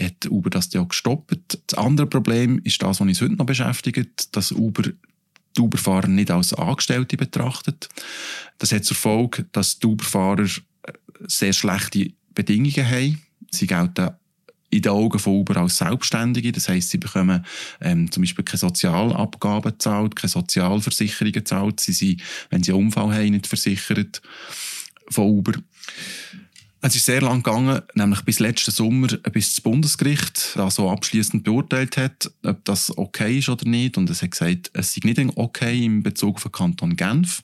hat 0.00 0.26
Uber 0.28 0.50
das 0.50 0.72
ja 0.72 0.82
gestoppt. 0.82 1.60
Das 1.68 1.78
andere 1.78 2.08
Problem 2.08 2.60
ist 2.64 2.82
das, 2.82 2.98
was 2.98 3.06
uns 3.06 3.20
heute 3.20 3.34
noch 3.34 3.46
beschäftigt, 3.46 4.34
dass 4.34 4.50
Uber 4.50 4.82
die 5.56 5.60
Uber-Fahrer 5.60 6.08
nicht 6.08 6.32
als 6.32 6.52
Angestellte 6.52 7.16
betrachtet. 7.16 7.88
Das 8.58 8.72
hat 8.72 8.84
zur 8.84 8.96
Folge, 8.96 9.46
dass 9.52 9.78
die 9.78 9.86
Uber-Fahrer 9.86 10.48
sehr 11.26 11.52
schlechte 11.52 12.12
Bedingungen 12.34 12.88
haben. 12.88 13.22
Sie 13.50 13.66
gelten 13.66 14.10
in 14.70 14.82
den 14.82 14.92
Augen 14.92 15.18
von 15.18 15.34
Uber 15.34 15.56
als 15.58 15.78
Selbstständige. 15.78 16.52
Das 16.52 16.68
heisst, 16.68 16.90
sie 16.90 16.98
bekommen 16.98 17.44
ähm, 17.80 18.10
zum 18.10 18.22
Beispiel 18.22 18.44
keine 18.44 18.58
Sozialabgaben 18.58 19.72
gezahlt, 19.72 20.16
keine 20.16 20.30
Sozialversicherungen 20.30 21.32
gezahlt. 21.32 21.80
Sie 21.80 21.92
sind, 21.92 22.22
wenn 22.50 22.62
sie 22.62 22.72
einen 22.72 22.86
Unfall 22.86 23.14
haben, 23.14 23.30
nicht 23.30 23.46
versichert 23.46 24.20
von 25.08 25.26
Uber. 25.26 25.52
Es 26.82 26.94
ist 26.94 27.06
sehr 27.06 27.22
lang 27.22 27.42
gegangen, 27.42 27.80
nämlich 27.94 28.20
bis 28.22 28.38
letzten 28.38 28.70
Sommer, 28.70 29.08
bis 29.08 29.54
das 29.54 29.60
Bundesgericht 29.60 30.52
das 30.54 30.76
so 30.76 30.90
abschließend 30.90 31.42
beurteilt 31.42 31.96
hat, 31.96 32.30
ob 32.44 32.64
das 32.64 32.96
okay 32.96 33.38
ist 33.38 33.48
oder 33.48 33.66
nicht. 33.68 33.96
Und 33.96 34.10
es 34.10 34.22
hat 34.22 34.32
gesagt, 34.32 34.70
es 34.72 34.94
sei 34.94 35.00
nicht 35.02 35.18
okay 35.36 35.84
im 35.84 36.02
Bezug 36.02 36.38
von 36.38 36.52
Kanton 36.52 36.94
Genf. 36.94 37.42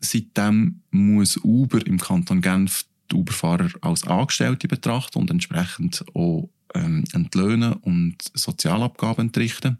Seitdem 0.00 0.82
muss 0.90 1.38
Uber 1.38 1.86
im 1.86 1.98
Kanton 1.98 2.42
Genf 2.42 2.84
die 3.10 3.16
Uberfahrer 3.16 3.68
als 3.80 4.06
Angestellte 4.06 4.68
betrachten 4.68 5.18
und 5.18 5.30
entsprechend 5.30 6.04
auch 6.14 6.48
ähm, 6.74 7.04
entlöhnen 7.12 7.74
und 7.74 8.16
Sozialabgaben 8.34 9.26
entrichten. 9.26 9.78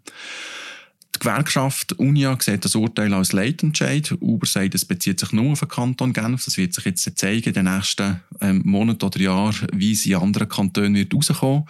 Die 1.15 1.19
Gewerkschaft 1.19 1.93
Unia 1.93 2.37
sieht 2.39 2.63
das 2.63 2.75
Urteil 2.75 3.13
als 3.13 3.33
Leitentscheid. 3.33 4.13
Uber 4.19 4.45
sagt, 4.45 4.75
es 4.75 4.85
bezieht 4.85 5.19
sich 5.19 5.31
nur 5.31 5.53
auf 5.53 5.61
den 5.61 5.69
Kanton 5.69 6.13
Genf. 6.13 6.45
Das 6.45 6.57
wird 6.57 6.73
sich 6.73 6.85
jetzt 6.85 7.17
zeigen 7.17 7.47
in 7.47 7.53
den 7.53 7.65
nächsten 7.65 8.21
ähm, 8.39 8.61
Monaten 8.65 9.03
oder 9.03 9.19
Jahren, 9.19 9.67
wie 9.73 9.93
es 9.93 10.05
in 10.05 10.15
anderen 10.15 10.47
Kantonen 10.47 10.93
wird 10.93 11.13
rauskommen. 11.13 11.63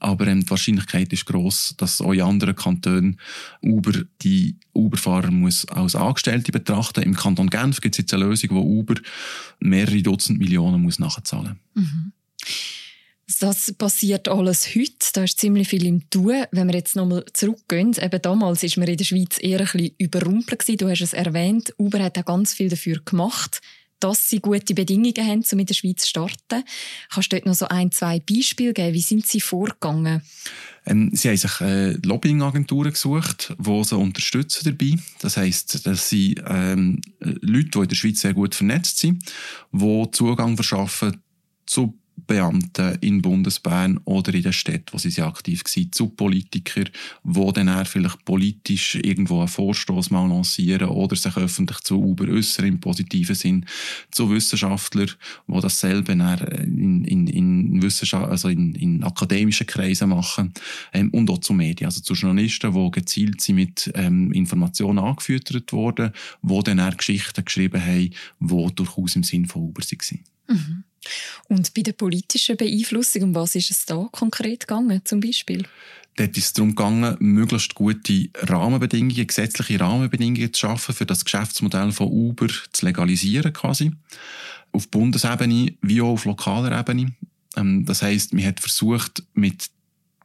Aber 0.00 0.26
ähm, 0.26 0.40
die 0.40 0.50
Wahrscheinlichkeit 0.50 1.12
ist 1.12 1.24
gross, 1.24 1.74
dass 1.78 2.02
auch 2.02 2.12
in 2.12 2.22
anderen 2.22 2.56
Kantonen 2.56 3.18
Uber 3.62 4.02
die 4.22 4.56
Uber-Fahrer 4.74 5.30
muss 5.30 5.66
als 5.68 5.96
Angestellte 5.96 6.52
betrachten. 6.52 7.02
Im 7.02 7.16
Kanton 7.16 7.48
Genf 7.48 7.80
gibt 7.80 7.94
es 7.94 7.98
jetzt 7.98 8.12
eine 8.12 8.24
Lösung, 8.24 8.50
wo 8.50 8.60
Uber 8.60 8.96
mehrere 9.60 10.02
Dutzend 10.02 10.38
Millionen 10.38 10.82
muss 10.82 10.98
nachzahlen 10.98 11.58
muss. 11.74 11.84
Mhm. 11.84 12.12
Das 13.38 13.72
passiert 13.74 14.28
alles 14.28 14.74
heute. 14.74 15.12
Da 15.12 15.24
ist 15.24 15.38
ziemlich 15.38 15.68
viel 15.68 15.86
im 15.86 16.08
Tun. 16.10 16.44
Wenn 16.50 16.68
wir 16.68 16.74
jetzt 16.74 16.96
nochmal 16.96 17.24
zurückgehen, 17.32 17.94
eben 18.00 18.22
damals 18.22 18.62
ist 18.62 18.76
man 18.76 18.88
in 18.88 18.96
der 18.96 19.04
Schweiz 19.04 19.38
eher 19.40 19.60
ein 19.60 19.66
bisschen 19.66 19.94
überrumpelt. 19.98 20.80
Du 20.80 20.88
hast 20.88 21.02
es 21.02 21.12
erwähnt. 21.12 21.72
Uber 21.78 22.02
hat 22.02 22.18
auch 22.18 22.24
ganz 22.24 22.54
viel 22.54 22.68
dafür 22.68 23.00
gemacht, 23.04 23.60
dass 24.00 24.28
sie 24.28 24.40
gute 24.40 24.74
Bedingungen 24.74 25.14
haben, 25.18 25.44
um 25.52 25.58
in 25.58 25.66
der 25.66 25.74
Schweiz 25.74 26.02
zu 26.02 26.08
starten. 26.08 26.64
Kannst 27.10 27.32
du 27.32 27.36
dort 27.36 27.46
noch 27.46 27.54
so 27.54 27.68
ein, 27.68 27.92
zwei 27.92 28.18
Beispiele 28.18 28.72
geben? 28.72 28.94
Wie 28.94 29.02
sind 29.02 29.26
sie 29.26 29.40
vorgegangen? 29.40 30.22
Ähm, 30.86 31.10
sie 31.12 31.28
haben 31.28 31.36
sich 31.36 31.60
äh, 31.60 31.92
Lobbyingagenturen 32.02 32.92
gesucht, 32.92 33.54
die 33.58 33.84
sie 33.84 33.96
unterstützen 33.96 34.62
dabei. 34.64 34.96
Das 35.20 35.36
heisst, 35.36 35.86
dass 35.86 36.08
sie 36.08 36.34
ähm, 36.46 37.00
Leute, 37.20 37.70
die 37.70 37.78
in 37.78 37.88
der 37.88 37.96
Schweiz 37.96 38.20
sehr 38.20 38.34
gut 38.34 38.54
vernetzt 38.54 38.98
sind, 38.98 39.22
die 39.72 40.10
Zugang 40.10 40.56
verschaffen 40.56 41.22
zu 41.66 41.94
Beamten 42.26 42.96
in 43.00 43.22
Bundesbern 43.22 44.00
oder 44.04 44.32
in 44.34 44.42
der 44.42 44.52
Stadt, 44.52 44.92
wo 44.92 44.98
sie 44.98 45.10
sehr 45.10 45.26
aktiv 45.26 45.62
waren, 45.64 45.92
zu 45.92 46.08
Politikern, 46.08 46.88
die 47.24 47.52
dann 47.52 47.86
vielleicht 47.86 48.24
politisch 48.24 48.96
irgendwo 48.96 49.38
einen 49.40 49.48
Vorstoß 49.48 50.10
mal 50.10 50.28
lancieren 50.28 50.88
oder 50.88 51.16
sich 51.16 51.36
öffentlich 51.36 51.80
zu 51.80 52.00
Uber 52.00 52.28
äußern 52.28 52.66
im 52.66 52.80
positiven 52.80 53.34
Sinn, 53.34 53.66
zu 54.10 54.30
Wissenschaftlern, 54.30 55.10
die 55.46 55.60
dasselbe 55.60 56.12
in, 56.12 57.04
in, 57.04 57.26
in, 57.26 57.82
Wissenschaft, 57.82 58.30
also 58.30 58.48
in, 58.48 58.74
in 58.74 59.04
akademischen 59.04 59.66
Kreisen 59.66 60.10
machen 60.10 60.52
ähm, 60.92 61.10
und 61.10 61.30
auch 61.30 61.38
zu 61.38 61.52
Medien, 61.52 61.86
also 61.86 62.00
zu 62.00 62.14
Journalisten, 62.14 62.72
die 62.72 62.90
gezielt 62.90 63.40
sind 63.40 63.56
mit 63.56 63.90
ähm, 63.94 64.32
Informationen 64.32 64.98
angefüttert 64.98 65.72
wurden, 65.72 66.12
die 66.42 66.62
dann 66.62 66.96
Geschichten 66.96 67.44
geschrieben 67.44 67.84
haben, 67.84 68.10
die 68.40 68.74
durchaus 68.74 69.16
im 69.16 69.22
Sinn 69.22 69.46
von 69.46 69.62
Uber 69.62 69.82
waren. 69.82 70.24
Mhm. 70.48 70.84
Und 71.48 71.74
bei 71.74 71.82
der 71.82 71.92
politischen 71.92 72.56
Beeinflussung, 72.56 73.22
um 73.22 73.34
was 73.34 73.54
ist 73.54 73.70
es 73.70 73.86
da 73.86 74.08
konkret 74.12 74.66
gegangen, 74.66 75.00
zum 75.04 75.20
Beispiel? 75.20 75.66
Dort 76.16 76.36
ist 76.36 76.44
es 76.44 76.52
darum 76.52 76.74
gegangen, 76.74 77.16
möglichst 77.20 77.74
gute 77.74 78.28
Rahmenbedingungen, 78.34 79.26
gesetzliche 79.26 79.80
Rahmenbedingungen 79.80 80.52
zu 80.52 80.60
schaffen, 80.60 80.94
für 80.94 81.06
das 81.06 81.24
Geschäftsmodell 81.24 81.92
von 81.92 82.08
Uber 82.08 82.48
zu 82.72 82.86
legalisieren 82.86 83.52
quasi. 83.52 83.92
Auf 84.72 84.88
Bundesebene 84.88 85.74
wie 85.80 86.02
auch 86.02 86.10
auf 86.10 86.24
lokaler 86.26 86.78
Ebene. 86.78 87.12
Ähm, 87.56 87.84
das 87.86 88.02
heißt, 88.02 88.34
man 88.34 88.44
hat 88.44 88.60
versucht, 88.60 89.22
mit 89.34 89.70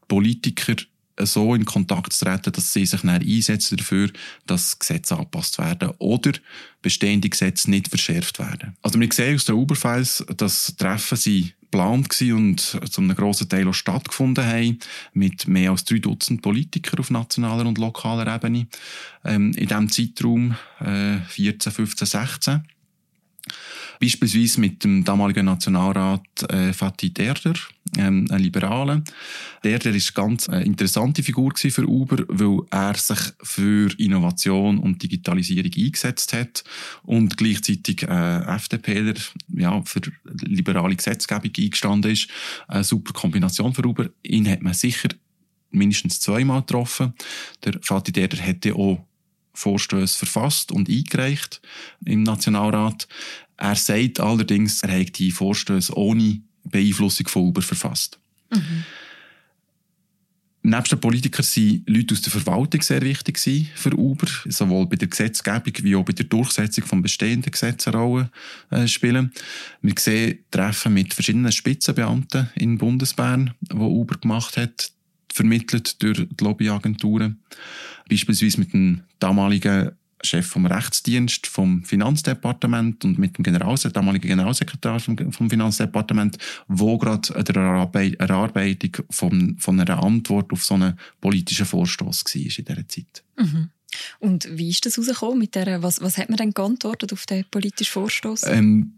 Politikern 0.08 0.82
so 1.20 1.56
in 1.56 1.66
Kontakt 1.66 2.14
zu 2.14 2.26
treten, 2.26 2.52
dass 2.52 2.74
sie 2.74 2.86
sich 2.86 3.02
dann 3.02 3.10
einsetzen 3.10 3.78
dafür, 3.78 4.10
dass 4.46 4.78
Gesetze 4.78 5.16
angepasst 5.16 5.58
werden 5.58 5.92
oder 5.98 6.32
bestehende 6.82 7.30
Gesetze 7.30 7.70
nicht 7.70 7.88
verschärft 7.88 8.40
werden. 8.40 8.76
Also 8.82 9.00
wir 9.00 9.10
sehen 9.12 9.36
aus 9.36 9.46
den 9.46 9.56
Uber-Files, 9.56 10.26
dass 10.38 10.76
Treffen 10.78 11.18
sie 11.18 11.54
geplant 11.76 12.22
und 12.22 12.60
zu 12.60 13.02
einem 13.02 13.16
grossen 13.16 13.50
Teil 13.50 13.68
auch 13.68 13.74
stattgefunden 13.74 14.46
haben, 14.46 14.80
mit 15.14 15.48
mehr 15.48 15.72
als 15.72 15.84
drei 15.84 16.00
Dutzend 16.00 16.42
Politikern 16.42 17.00
auf 17.00 17.12
nationaler 17.12 17.66
und 17.66 17.78
lokaler 17.78 18.34
Ebene 18.34 18.68
ähm, 19.24 19.52
in 19.54 19.68
diesem 19.68 19.90
Zeitraum 19.90 20.56
äh, 20.80 21.18
14, 21.28 21.72
15, 21.72 22.08
16. 22.08 22.64
Beispielsweise 24.00 24.60
mit 24.60 24.84
dem 24.84 25.04
damaligen 25.04 25.46
Nationalrat 25.46 26.22
äh, 26.50 26.74
Fatih 26.74 27.14
Derder, 27.14 27.54
ähm, 27.98 28.28
ein 28.30 28.40
Liberaler. 28.42 29.04
Derder 29.64 29.92
ist 29.92 30.18
eine 30.18 30.28
ganz 30.28 30.48
äh, 30.48 30.62
interessante 30.62 31.24
Figur 31.24 31.54
für 31.56 31.88
Uber, 31.88 32.24
weil 32.28 32.60
er 32.72 32.96
sich 32.96 33.20
für 33.42 33.90
Innovation 33.98 34.80
und 34.80 35.02
Digitalisierung 35.02 35.72
eingesetzt 35.76 36.34
hat 36.34 36.64
und 37.04 37.38
gleichzeitig 37.38 38.04
äh, 38.04 38.56
FDPler 38.56 39.16
ja, 39.50 39.82
für 39.84 40.02
liberale 40.42 40.96
Gesetzgebung 40.96 41.52
eingestanden 41.58 42.12
ist. 42.12 42.28
Eine 42.68 42.84
super 42.84 43.14
Kombination 43.14 43.74
für 43.74 43.86
Uber. 43.86 44.10
Ihn 44.24 44.50
hat 44.50 44.62
man 44.62 44.74
sicher 44.74 45.10
mindestens 45.72 46.20
zweimal 46.20 46.62
getroffen. 46.62 47.14
Der 47.64 47.80
Fatih 47.82 48.12
Derder 48.12 48.38
hätte 48.38 48.76
auch 48.76 49.06
Vorstöße 49.56 50.18
verfasst 50.18 50.72
und 50.72 50.90
eingereicht 50.90 51.62
im 52.06 52.24
Nationalrat. 52.24 53.08
Er 53.58 53.76
sagt 53.76 54.20
allerdings, 54.20 54.84
er 54.84 55.00
hat 55.00 55.18
die 55.18 55.32
Vorstöße 55.32 55.98
ohne 55.98 56.42
Beeinflussung 56.64 57.28
von 57.28 57.44
Uber 57.44 57.62
verfasst. 57.62 58.20
Mhm. 58.52 58.84
Neben 60.68 60.84
den 60.84 61.00
Politikern 61.00 61.46
sind 61.46 61.88
Leute 61.88 62.16
aus 62.16 62.22
der 62.22 62.32
Verwaltung 62.32 62.82
sehr 62.82 63.02
wichtig 63.04 63.70
für 63.76 63.96
Uber, 63.96 64.26
sowohl 64.48 64.88
bei 64.88 64.96
der 64.96 65.10
Gesetzgebung 65.10 65.74
wie 65.84 65.96
auch 65.96 66.04
bei 66.04 66.14
der 66.14 66.26
Durchsetzung 66.26 66.86
von 66.86 67.04
bestehenden 67.04 67.52
Gesetzen 67.52 67.94
Rolle 67.94 68.32
äh, 68.72 68.88
spielen. 68.88 69.32
Wir 69.84 69.94
sehen 70.00 70.40
Treffen 70.50 70.96
mit 70.96 71.14
verschiedenen 71.14 71.52
Spitzenbeamten 71.52 72.50
in 72.56 72.80
Bundesbern, 72.80 73.54
die 73.62 73.76
Uber 73.76 74.18
gemacht 74.18 74.58
hat, 74.58 74.92
vermittelt 75.32 76.02
durch 76.02 76.28
die 76.28 76.44
Lobbyagenturen. 76.44 77.44
Beispielsweise 78.10 78.60
mit 78.60 78.74
dem 78.74 79.02
damaligen 79.20 79.92
Chef 80.22 80.46
vom 80.48 80.66
Rechtsdienst 80.66 81.48
vom 81.48 81.84
Finanzdepartement 81.84 83.04
und 83.06 83.20
mit 83.20 83.38
dem 83.38 83.44
Generalse 83.44 83.92
damaligen 83.92 84.28
Generalsekretär 84.28 85.00
vom, 85.00 85.32
vom 85.32 85.50
Finanzdepartement, 85.50 86.38
wo 86.68 86.98
gerade 86.98 87.44
der 87.44 87.56
Erarbeitung 88.20 89.06
von, 89.10 89.58
von 89.60 89.80
einer 89.80 90.02
Antwort 90.02 90.52
auf 90.52 90.64
so 90.64 90.76
einen 90.76 90.98
politischen 91.22 91.66
Vorstoß 91.66 92.26
war 92.26 92.42
in 92.42 92.50
dieser 92.50 92.88
Zeit. 92.88 93.24
Mhm. 93.38 93.70
Und 94.20 94.48
wie 94.52 94.70
ist 94.70 94.86
das 94.86 94.98
rausgekommen? 94.98 95.40
Mit 95.40 95.56
der, 95.56 95.82
was, 95.82 96.02
was 96.02 96.18
hat 96.18 96.30
man 96.30 96.38
denn 96.38 96.54
geantwortet 96.54 97.14
auf 97.14 97.26
den 97.26 97.46
politischen 97.50 97.92
Vorstoß? 97.92 98.44
Ähm, 98.48 98.94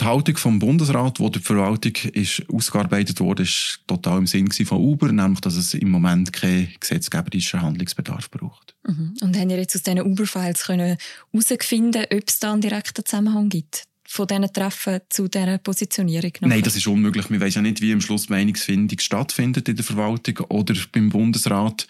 die 0.00 0.04
Haltung 0.04 0.36
vom 0.36 0.58
Bundesrat, 0.58 1.18
wo 1.20 1.28
die 1.28 1.40
Verwaltung 1.40 1.92
ist 2.12 2.42
ausgearbeitet 2.52 3.20
wurde, 3.20 3.42
ist 3.42 3.80
total 3.86 4.18
im 4.18 4.26
Sinn 4.26 4.50
von 4.50 4.78
Uber, 4.78 5.10
nämlich, 5.10 5.40
dass 5.40 5.56
es 5.56 5.74
im 5.74 5.90
Moment 5.90 6.32
keinen 6.32 6.68
gesetzgeberischen 6.78 7.62
Handlungsbedarf 7.62 8.30
braucht. 8.30 8.74
Mhm. 8.86 9.14
Und 9.20 9.36
haben 9.36 9.50
ihr 9.50 9.58
jetzt 9.58 9.74
aus 9.74 9.82
diesen 9.82 10.02
Uber-Files 10.02 10.68
herausfinden, 10.68 12.06
ob 12.12 12.24
es 12.28 12.38
da 12.38 12.52
einen 12.52 12.60
direkten 12.60 13.04
Zusammenhang 13.04 13.48
gibt? 13.48 13.84
Von 14.10 14.26
diesen 14.26 14.50
Treffen 14.50 15.00
zu 15.10 15.28
dieser 15.28 15.58
Positionierung? 15.58 16.32
Nachher? 16.40 16.48
Nein, 16.48 16.62
das 16.62 16.76
ist 16.76 16.86
unmöglich. 16.86 17.28
Wir 17.28 17.40
wissen 17.40 17.58
ja 17.58 17.62
nicht, 17.62 17.82
wie 17.82 17.92
am 17.92 18.00
Schluss 18.00 18.30
Meinungsfindung 18.30 18.98
stattfindet 18.98 19.68
in 19.68 19.76
der 19.76 19.84
Verwaltung 19.84 20.38
oder 20.48 20.74
beim 20.92 21.10
Bundesrat. 21.10 21.86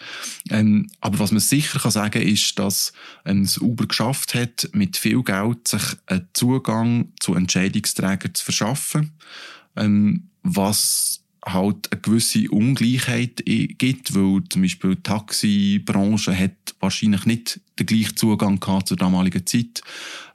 Ähm, 0.49 0.89
aber 0.99 1.19
was 1.19 1.31
man 1.31 1.39
sicher 1.39 1.79
kann 1.79 1.91
sagen 1.91 2.21
ist, 2.21 2.59
dass 2.59 2.91
ähm, 3.25 3.43
es 3.43 3.57
Uber 3.57 3.87
geschafft 3.87 4.35
hat, 4.35 4.69
mit 4.73 4.97
viel 4.97 5.23
Geld 5.23 5.69
sich 5.69 5.81
einen 6.07 6.27
Zugang 6.33 7.13
zu 7.21 7.35
Entscheidungsträgern 7.35 8.35
zu 8.35 8.43
verschaffen, 8.43 9.13
ähm, 9.77 10.27
was 10.43 11.23
halt 11.45 11.89
eine 11.89 12.01
gewisse 12.01 12.51
Ungleichheit 12.51 13.43
gibt, 13.45 14.13
weil 14.13 14.43
zum 14.49 14.61
Beispiel 14.61 14.95
die 14.95 15.03
Taxibranche 15.03 16.37
hat 16.37 16.75
wahrscheinlich 16.81 17.25
nicht 17.25 17.61
den 17.79 17.85
gleichen 17.85 18.17
Zugang 18.17 18.59
gehabt 18.59 18.89
zur 18.89 18.97
damaligen 18.97 19.45
Zeit. 19.45 19.81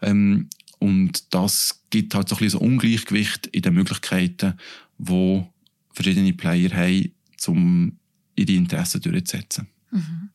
Ähm, 0.00 0.48
und 0.84 1.32
das 1.32 1.80
gibt 1.88 2.14
halt 2.14 2.28
so 2.28 2.34
ein 2.34 2.38
bisschen 2.40 2.58
so 2.60 2.64
Ungleichgewicht 2.64 3.46
in 3.46 3.62
den 3.62 3.72
Möglichkeiten, 3.72 4.52
wo 4.98 5.48
verschiedene 5.94 6.34
Player 6.34 6.70
haben, 6.76 7.10
um 7.46 7.96
ihre 8.36 8.52
Interessen 8.52 9.00
durchzusetzen. 9.00 9.66
Mhm. 9.90 10.28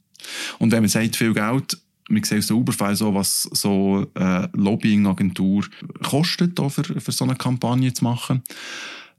Und 0.58 0.72
wenn 0.72 0.82
man 0.82 0.90
sagt, 0.90 1.16
viel 1.16 1.36
Geld, 1.36 1.78
wir 2.10 2.26
sehen 2.26 2.40
aus 2.40 2.48
der 2.48 2.56
Uber-File 2.56 2.96
so, 2.96 3.14
was 3.14 3.44
so 3.44 4.10
eine 4.16 4.46
äh, 4.46 4.58
Lobbying-Agentur 4.58 5.68
kostet, 6.02 6.60
für, 6.60 6.84
für 7.00 7.12
so 7.12 7.26
eine 7.26 7.36
Kampagne 7.36 7.94
zu 7.94 8.04
machen. 8.04 8.42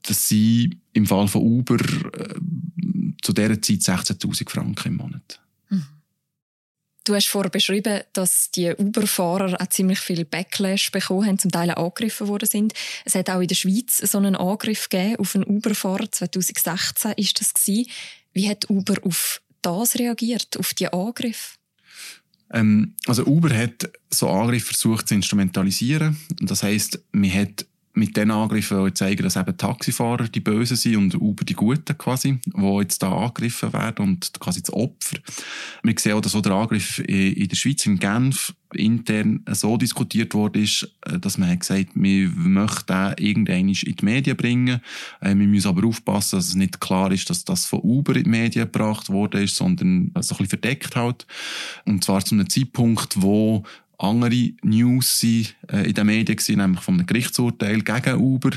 dass 0.03 0.29
sie 0.29 0.79
im 0.95 1.07
Fall 1.07 1.29
von 1.29 1.43
Uber 1.43 1.77
äh, 1.77 2.35
zu 3.23 3.33
dieser 3.33 3.63
Zeit 3.63 4.09
16.000 4.17 4.51
Franken 4.51 4.89
im 4.89 4.97
Monat. 4.97 5.41
Du 7.05 7.15
hast 7.15 7.29
vorher 7.29 7.51
beschrieben, 7.51 8.03
dass 8.13 8.51
die 8.51 8.75
Uber-Fahrer 8.77 9.61
auch 9.61 9.67
ziemlich 9.69 10.01
viel 10.01 10.25
Backlash 10.25 10.91
bekommen 10.91 11.27
haben, 11.27 11.39
zum 11.39 11.51
Teil 11.51 11.71
angegriffen 11.71 12.29
worden 12.29 12.49
sind. 12.49 12.75
Es 13.05 13.15
hat 13.15 13.31
auch 13.31 13.41
in 13.41 13.49
der 13.49 13.55
Schweiz 13.55 13.99
so 13.99 14.19
einen 14.19 14.37
Angriff 14.37 14.89
gegeben 14.89 15.17
auf 15.17 15.35
einen 15.35 15.45
Uber-Fahrer. 15.45 16.13
2016 16.13 17.13
ist 17.17 17.41
das 17.41 17.55
gewesen. 17.55 17.91
Wie 18.33 18.49
hat 18.49 18.69
Uber 18.69 18.97
auf 19.03 19.41
das 19.63 19.99
reagiert, 19.99 20.59
auf 20.59 20.75
die 20.75 20.93
Angriffe? 20.93 21.57
Ähm, 22.53 22.95
also 23.07 23.25
Uber 23.25 23.57
hat 23.57 23.91
so 24.11 24.29
Angriffe 24.29 24.67
versucht 24.67 25.09
zu 25.09 25.15
instrumentalisieren. 25.15 26.19
Das 26.41 26.63
heißt, 26.63 27.01
man 27.13 27.33
hat 27.33 27.67
mit 27.93 28.17
diesen 28.17 28.31
Angriffen 28.31 28.95
zeigen, 28.95 29.25
dass 29.25 29.37
eben 29.37 29.57
Taxifahrer 29.57 30.29
die 30.29 30.41
Bösen 30.41 30.77
sind 30.77 30.97
und 30.97 31.15
Uber 31.21 31.45
die 31.45 31.55
Guten 31.55 31.99
quasi, 31.99 32.39
die 32.45 32.79
jetzt 32.81 33.03
da 33.03 33.13
angegriffen 33.13 33.73
werden 33.73 34.07
und 34.07 34.33
quasi 34.39 34.63
das 34.63 34.73
Opfer. 34.73 35.19
Wir 35.83 35.95
sehen 35.99 36.13
auch, 36.13 36.21
dass 36.21 36.35
auch 36.35 36.43
der 36.43 36.53
Angriff 36.53 36.99
in 37.01 37.49
der 37.49 37.57
Schweiz, 37.57 37.87
in 37.87 37.99
Genf, 37.99 38.55
intern 38.75 39.45
so 39.51 39.77
diskutiert 39.77 40.35
wurde, 40.35 40.61
äh, 40.61 41.19
dass 41.19 41.39
man 41.39 41.51
hat 41.51 41.61
gesagt 41.61 41.89
wir 41.95 42.29
möchten 42.29 42.87
den 42.87 43.27
irgendwann 43.27 43.69
in 43.69 43.97
die 43.97 44.05
Medien 44.05 44.37
bringen. 44.37 44.81
Äh, 45.21 45.37
wir 45.37 45.47
müssen 45.47 45.69
aber 45.69 45.87
aufpassen, 45.87 46.37
dass 46.37 46.49
es 46.49 46.55
nicht 46.55 46.81
klar 46.81 47.11
ist, 47.11 47.29
dass 47.31 47.45
das 47.45 47.67
von 47.67 47.81
Uber 47.81 48.15
in 48.15 48.25
die 48.25 48.31
Medien 48.31 48.71
gebracht 48.71 49.11
wurde, 49.11 49.47
sondern 49.49 50.13
so 50.21 50.35
ein 50.35 50.39
bisschen 50.39 50.47
verdeckt 50.47 50.95
halt. 50.97 51.27
Und 51.85 52.05
zwar 52.05 52.25
zu 52.25 52.35
einem 52.35 52.49
Zeitpunkt, 52.49 53.21
wo 53.21 53.65
andere 54.03 54.53
News 54.63 55.21
sind, 55.21 55.55
äh, 55.69 55.89
in 55.89 55.95
den 55.95 56.07
Medien 56.07 56.37
gewesen, 56.37 56.57
nämlich 56.57 56.81
von 56.81 56.95
einem 56.95 57.07
Gerichtsurteil 57.07 57.83
gegen 57.83 58.15
Uber, 58.15 58.51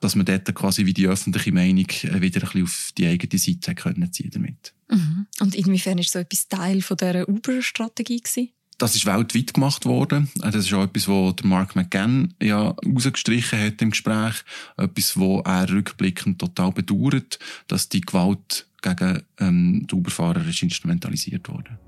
dass 0.00 0.14
man 0.14 0.26
dort 0.26 0.54
quasi 0.54 0.86
wie 0.86 0.94
die 0.94 1.06
öffentliche 1.06 1.52
Meinung 1.52 1.86
äh, 2.02 2.20
wieder 2.20 2.40
ein 2.40 2.46
bisschen 2.46 2.62
auf 2.62 2.90
die 2.96 3.06
eigene 3.06 3.38
Seite 3.38 3.74
können 3.74 4.12
ziehen 4.12 4.30
damit. 4.32 4.72
Mhm. 4.90 5.26
Und 5.40 5.54
inwiefern 5.54 5.98
ist 5.98 6.12
so 6.12 6.18
etwas 6.18 6.48
Teil 6.48 6.82
von 6.82 6.96
dieser 6.96 7.28
Uber-Strategie 7.28 8.20
gewesen? 8.20 8.50
Das 8.78 8.96
ist 8.96 9.06
weltweit 9.06 9.54
gemacht 9.54 9.84
worden. 9.84 10.28
Äh, 10.42 10.50
das 10.50 10.66
ist 10.66 10.72
auch 10.72 10.84
etwas, 10.84 11.08
was 11.08 11.34
Mark 11.44 11.76
McGann 11.76 12.34
ja 12.42 12.74
rausgestrichen 12.86 13.58
hat 13.60 13.82
im 13.82 13.90
Gespräch. 13.90 14.34
Etwas, 14.76 15.16
wo 15.16 15.40
er 15.40 15.68
rückblickend 15.70 16.38
total 16.38 16.72
bedauert, 16.72 17.38
dass 17.68 17.88
die 17.88 18.00
Gewalt 18.00 18.66
gegen 18.82 19.22
ähm, 19.38 19.86
die 19.90 19.94
Uberfahrer 19.94 20.46
ist 20.46 20.62
instrumentalisiert 20.62 21.48
wurde. 21.48 21.78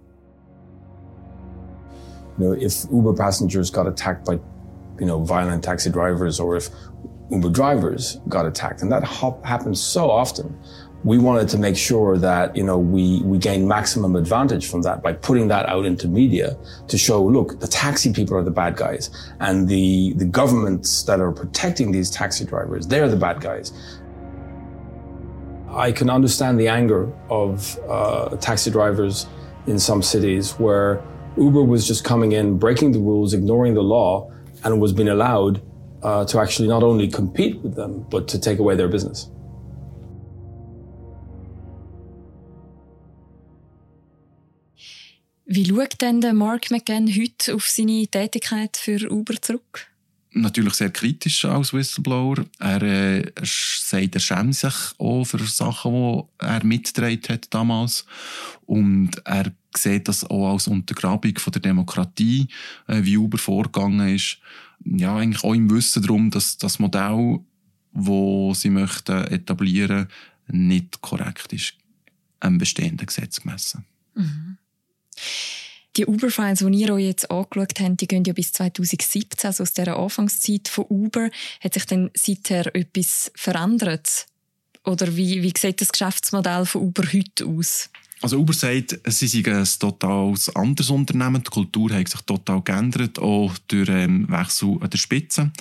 You 2.38 2.44
know, 2.44 2.53
if 2.53 2.85
Uber 2.92 3.14
passengers 3.14 3.70
got 3.70 3.87
attacked 3.87 4.27
by, 4.27 4.38
you 4.99 5.07
know, 5.07 5.22
violent 5.25 5.64
taxi 5.64 5.90
drivers 5.90 6.40
or 6.40 6.57
if 6.57 6.68
Uber 7.31 7.51
drivers 7.51 8.18
got 8.29 8.46
attacked. 8.46 8.83
And 8.83 8.92
that 8.92 9.05
happens 9.44 9.83
so 9.83 10.11
often. 10.11 10.57
We 11.05 11.18
wanted 11.18 11.49
to 11.51 11.59
make 11.59 11.77
sure 11.77 12.16
that, 12.18 12.57
you 12.57 12.64
know, 12.64 12.79
we, 12.79 13.20
we 13.22 13.38
gain 13.38 13.68
maximum 13.68 14.16
advantage 14.16 14.68
from 14.68 14.83
that 14.83 15.03
by 15.03 15.12
putting 15.12 15.49
that 15.49 15.68
out 15.68 15.85
into 15.85 16.09
media 16.09 16.57
to 16.88 16.99
show, 16.99 17.22
look, 17.25 17.61
the 17.61 17.68
taxi 17.68 18.12
people 18.12 18.37
are 18.37 18.42
the 18.42 18.51
bad 18.51 18.77
guys 18.77 19.11
and 19.40 19.68
the, 19.68 20.14
the 20.14 20.25
governments 20.25 21.05
that 21.05 21.20
are 21.20 21.33
protecting 21.33 21.92
these 21.92 22.11
taxi 22.11 22.44
drivers, 22.44 22.87
they're 22.87 23.09
the 23.09 23.16
bad 23.16 23.40
guys. 23.40 23.72
I 25.68 25.92
can 25.92 26.11
understand 26.11 26.59
the 26.59 26.68
anger 26.68 27.12
of 27.29 27.79
uh, 27.88 28.37
taxi 28.37 28.70
drivers 28.70 29.27
in 29.66 29.79
some 29.79 30.03
cities 30.03 30.53
where 30.53 31.03
Uber 31.37 31.62
was 31.62 31.87
just 31.87 32.05
coming 32.05 32.33
in, 32.33 32.59
breaking 32.59 32.92
the 32.92 32.99
rules, 32.99 33.35
ignoring 33.35 33.75
the 33.75 33.83
law, 33.83 34.31
and 34.64 34.81
was 34.81 34.92
being 34.92 35.09
allowed 35.09 35.61
uh, 36.03 36.25
to 36.25 36.40
actually 36.40 36.68
not 36.68 36.83
only 36.83 37.09
compete 37.09 37.61
with 37.62 37.75
them, 37.75 38.07
but 38.11 38.27
to 38.29 38.38
take 38.38 38.59
away 38.59 38.77
their 38.77 38.88
business. 38.88 39.31
Wie 45.49 45.64
schaut 45.64 46.01
denn 46.01 46.20
der 46.20 46.35
Mark 46.35 46.70
McGann 46.70 47.09
heute 47.09 47.55
auf 47.55 47.68
seine 47.68 48.07
Tätigkeit 48.09 48.77
für 48.77 49.09
Uber 49.09 49.40
zurück? 49.40 49.87
Natürlich 50.33 50.75
sehr 50.75 50.90
kritisch 50.90 51.44
als 51.44 51.72
Whistleblower. 51.72 52.44
Er 52.59 52.83
äh, 52.83 53.33
sagt, 53.42 54.16
er 54.16 54.20
schämt 54.20 54.57
sich 54.57 54.75
auch 54.99 55.25
für 55.25 55.38
Sachen, 55.38 56.25
die 56.42 56.44
er 56.44 56.64
mitgetragen 56.64 57.22
hat 57.29 57.55
damals. 57.55 58.05
Und 58.66 59.12
er 59.25 59.53
sieht 59.79 60.09
das 60.09 60.25
auch 60.25 60.53
als 60.53 60.69
Untergrabung 60.69 61.39
von 61.39 61.53
der 61.53 61.62
Demokratie, 61.62 62.49
äh, 62.87 63.03
wie 63.03 63.17
Uber 63.17 63.39
vorgegangen 63.39 64.15
ist. 64.15 64.39
Ja, 64.85 65.17
eigentlich 65.17 65.45
auch 65.45 65.55
im 65.55 65.71
Wissen 65.71 66.03
darum, 66.03 66.31
dass 66.31 66.59
das 66.59 66.79
Modell, 66.79 67.41
das 67.93 68.61
sie 68.61 68.71
möchten 68.71 69.25
etablieren, 69.25 70.09
nicht 70.49 71.01
korrekt 71.01 71.53
ist, 71.53 71.75
einem 72.41 72.59
bestehenden 72.59 73.07
Gesetz 73.07 73.41
gemessen. 73.41 73.85
Mhm. 74.15 74.59
Die 75.97 76.05
Uber-Files, 76.05 76.59
die 76.59 76.79
ihr 76.79 76.93
euch 76.93 77.05
jetzt 77.05 77.31
angeschaut 77.31 77.81
habt, 77.81 78.01
die 78.03 78.07
gehen 78.07 78.25
ja 78.25 78.35
bis 78.35 78.53
2017, 78.53 79.49
also 79.49 79.62
aus 79.62 79.73
dieser 79.73 79.97
Anfangszeit 79.97 80.69
von 80.69 80.85
Uber. 80.91 81.31
Hat 81.61 81.73
sich 81.73 81.87
denn 81.87 82.11
seither 82.15 82.75
etwas 82.75 83.33
verändert? 83.35 84.27
Oder 84.85 85.17
wie, 85.17 85.43
wie 85.43 85.53
sieht 85.57 85.81
das 85.81 85.93
Geschäftsmodell 85.93 86.67
von 86.67 86.83
Uber 86.83 87.03
heute 87.12 87.47
aus? 87.47 87.89
Also 88.27 88.39
Uber 88.39 88.55
sagt, 88.55 88.99
sie 89.07 89.29
sind 89.29 89.47
ein 89.47 89.65
total 89.79 90.35
anderes 90.57 90.91
Unternehmen. 90.91 91.45
Die 91.45 91.49
Kultur 91.49 91.93
hat 91.93 92.09
sich 92.09 92.21
total 92.23 92.61
geändert, 92.61 93.21
auch 93.21 93.57
durch 93.69 93.87
den 93.87 93.97
ähm, 93.97 94.27
Wechsel 94.29 94.79
an 94.81 94.91
der 94.91 94.99
Spitze. 94.99 95.53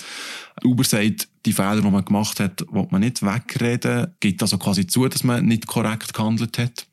Uber 0.64 0.82
sagt, 0.82 1.28
die 1.44 1.52
Fehler, 1.52 1.80
die 1.80 1.88
man 1.88 2.04
gemacht 2.04 2.40
hat, 2.40 2.66
will 2.72 2.88
man 2.90 3.02
nicht 3.02 3.22
wegreden, 3.22 4.08
gibt 4.18 4.42
also 4.42 4.58
quasi 4.58 4.84
zu, 4.84 5.06
dass 5.06 5.22
man 5.22 5.46
nicht 5.46 5.68
korrekt 5.68 6.12
gehandelt 6.12 6.58
hat. 6.58 6.88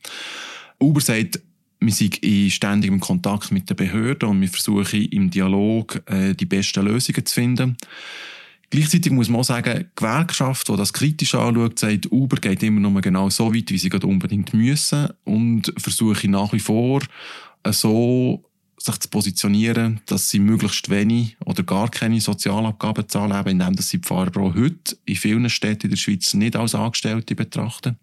Uber 0.80 1.02
sagt, 1.02 1.42
wir 1.80 1.92
sind 1.92 2.18
in 2.18 2.52
ständigem 2.52 3.00
Kontakt 3.00 3.52
mit 3.52 3.68
den 3.68 3.76
Behörden 3.76 4.30
und 4.30 4.42
wir 4.42 4.50
versuchen 4.50 5.06
im 5.06 5.32
Dialog 5.32 6.04
äh, 6.06 6.36
die 6.36 6.46
besten 6.46 6.86
Lösungen 6.86 7.26
zu 7.26 7.34
finden. 7.34 7.78
Gleichzeitig 8.74 9.12
muss 9.12 9.30
man 9.30 9.42
auch 9.42 9.44
sagen, 9.44 9.82
die 9.82 9.86
Gewerkschaft, 9.96 10.68
die 10.68 10.76
das 10.76 10.94
kritisch 10.94 11.36
anschaut, 11.36 11.78
sagt, 11.78 12.12
Uber 12.12 12.38
geht 12.38 12.64
immer 12.64 12.80
nur 12.80 13.02
genau 13.02 13.30
so 13.30 13.54
weit, 13.54 13.70
wie 13.70 13.78
sie 13.78 13.90
gerade 13.90 14.08
unbedingt 14.08 14.52
müssen 14.56 15.10
und 15.26 15.72
versuche 15.78 16.28
nach 16.28 16.52
wie 16.54 16.60
vor 16.60 17.04
äh, 17.62 17.72
so 17.72 18.44
sich 18.80 18.98
zu 18.98 19.10
positionieren, 19.10 20.02
dass 20.08 20.32
sie 20.32 20.40
möglichst 20.40 20.90
wenig 20.90 21.38
oder 21.46 21.62
gar 21.62 21.88
keine 21.92 22.20
Sozialabgaben 22.20 23.08
zahlen, 23.08 23.46
indem 23.46 23.78
sie 23.78 24.02
die 24.02 24.08
Fahrer 24.08 24.56
heute 24.56 24.98
in 25.06 25.18
vielen 25.18 25.52
Städten 25.52 25.84
in 25.84 25.90
der 25.92 25.98
Schweiz 25.98 26.34
nicht 26.34 26.56
als 26.56 26.74
Angestellte 26.74 27.36
betrachten. 27.36 28.00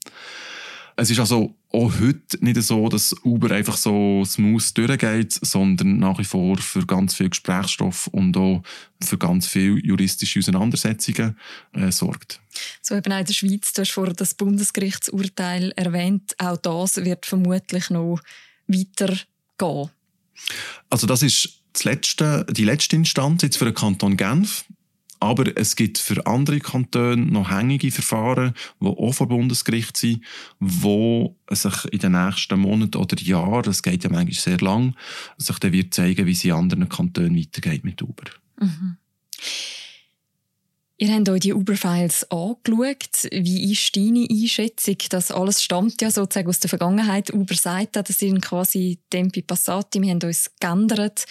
Es 0.94 1.10
ist 1.10 1.18
also 1.18 1.56
auch 1.72 1.92
heute 2.00 2.44
nicht 2.44 2.60
so, 2.62 2.88
dass 2.88 3.14
Uber 3.24 3.52
einfach 3.54 3.76
so 3.76 4.24
smooth 4.24 4.76
durchgeht, 4.76 5.38
sondern 5.40 5.98
nach 5.98 6.18
wie 6.18 6.24
vor 6.24 6.58
für 6.58 6.84
ganz 6.84 7.14
viel 7.14 7.30
Gesprächsstoff 7.30 8.08
und 8.08 8.36
auch 8.36 8.62
für 9.00 9.18
ganz 9.18 9.46
viele 9.46 9.78
juristische 9.78 10.40
Auseinandersetzungen 10.40 11.36
äh, 11.72 11.92
sorgt. 11.92 12.40
So 12.82 12.96
eben 12.96 13.12
auch 13.12 13.20
in 13.20 13.24
der 13.24 13.32
Schweiz, 13.32 13.72
du 13.72 13.82
hast 13.82 13.92
vorhin 13.92 14.16
das 14.16 14.34
Bundesgerichtsurteil 14.34 15.72
erwähnt, 15.76 16.34
auch 16.38 16.56
das 16.56 16.96
wird 16.96 17.24
vermutlich 17.24 17.88
noch 17.90 18.20
weitergehen. 18.66 19.90
Also 20.88 21.06
das 21.06 21.22
ist 21.22 21.60
letzte, 21.84 22.46
die 22.50 22.64
letzte 22.64 22.96
Instanz 22.96 23.42
jetzt 23.42 23.58
für 23.58 23.66
den 23.66 23.74
Kanton 23.74 24.16
Genf. 24.16 24.64
Aber 25.20 25.54
es 25.56 25.76
gibt 25.76 25.98
für 25.98 26.26
andere 26.26 26.60
Kantone 26.60 27.18
noch 27.18 27.50
hängige 27.50 27.90
Verfahren, 27.90 28.54
die 28.80 28.86
auch 28.86 29.12
vor 29.12 29.28
Bundesgericht 29.28 29.96
sind, 29.96 30.24
wo 30.58 31.36
sich 31.50 31.84
in 31.92 31.98
den 31.98 32.12
nächsten 32.12 32.58
Monaten 32.58 32.96
oder 32.96 33.20
Jahren, 33.20 33.62
das 33.64 33.82
geht 33.82 34.02
ja 34.02 34.10
manchmal 34.10 34.34
sehr 34.34 34.58
lang, 34.58 34.96
sich 35.36 35.58
dann 35.58 35.72
wird 35.72 35.92
zeigen, 35.92 36.26
wie 36.26 36.32
es 36.32 36.44
in 36.44 36.52
anderen 36.52 36.88
Kantonen 36.88 37.36
weitergeht 37.36 37.84
mit 37.84 38.00
Uber. 38.00 38.24
Mhm. 38.58 38.96
Ihr 41.02 41.14
habt 41.14 41.28
euch 41.30 41.40
die 41.40 41.54
Uber-Files 41.54 42.30
angeschaut. 42.30 43.28
Wie 43.32 43.72
ist 43.72 43.96
deine 43.96 44.26
Einschätzung? 44.30 44.96
Das 45.08 45.30
alles 45.30 45.62
stammt 45.62 46.02
ja 46.02 46.10
sozusagen 46.10 46.48
aus 46.48 46.60
der 46.60 46.68
Vergangenheit. 46.68 47.32
Uber 47.32 47.54
sagt, 47.54 47.96
das 47.96 48.08
sind 48.08 48.42
quasi 48.42 48.98
Tempi 49.08 49.40
Passati. 49.40 50.02
Wir 50.02 50.10
haben 50.10 50.22
uns 50.22 50.50
geändert. 50.60 51.24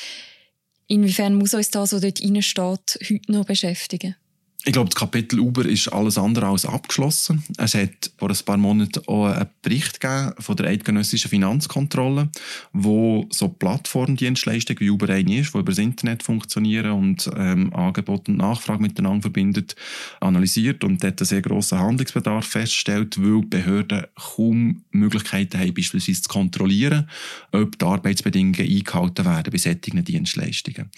Inwiefern 0.91 1.35
muss 1.35 1.53
uns 1.53 1.69
das, 1.69 1.93
was 1.93 2.01
dort 2.01 2.19
reinsteht, 2.19 2.99
heute 3.09 3.31
noch 3.31 3.45
beschäftigen? 3.45 4.15
Ich 4.65 4.73
glaube, 4.73 4.89
das 4.89 4.99
Kapitel 4.99 5.39
Uber 5.39 5.65
ist 5.65 5.87
alles 5.87 6.17
andere 6.17 6.47
als 6.47 6.65
abgeschlossen. 6.65 7.43
Es 7.57 7.75
hat 7.75 8.11
vor 8.17 8.29
ein 8.29 8.37
paar 8.45 8.57
Monaten 8.57 9.01
auch 9.07 9.27
einen 9.27 9.47
Bericht 9.61 9.99
von 10.37 10.55
der 10.57 10.67
eidgenössischen 10.67 11.29
Finanzkontrolle, 11.29 12.29
wo 12.73 13.25
so 13.29 13.47
Plattformdienstleistungen 13.47 14.81
wie 14.81 14.89
Uber 14.89 15.07
eine 15.09 15.39
ist, 15.39 15.53
die 15.53 15.57
über 15.59 15.71
das 15.71 15.77
Internet 15.77 16.23
funktionieren 16.23 16.91
und 16.91 17.29
ähm, 17.37 17.73
Angebot 17.73 18.27
und 18.27 18.35
Nachfrage 18.35 18.81
miteinander 18.81 19.21
verbindet, 19.21 19.77
analysiert 20.19 20.83
und 20.83 21.01
dort 21.01 21.21
einen 21.21 21.27
sehr 21.27 21.41
grossen 21.41 21.79
Handlungsbedarf 21.79 22.45
feststellt, 22.45 23.15
weil 23.17 23.43
Behörden 23.43 24.07
kaum 24.15 24.83
Möglichkeiten 24.91 25.57
haben, 25.57 25.73
beispielsweise 25.73 26.23
zu 26.23 26.27
kontrollieren, 26.27 27.09
ob 27.53 27.79
die 27.79 27.85
Arbeitsbedingungen 27.85 28.59
eingehalten 28.59 29.23
werden 29.23 29.51
bei 29.51 29.57
solchen 29.57 30.03
Dienstleistungen. 30.03 30.91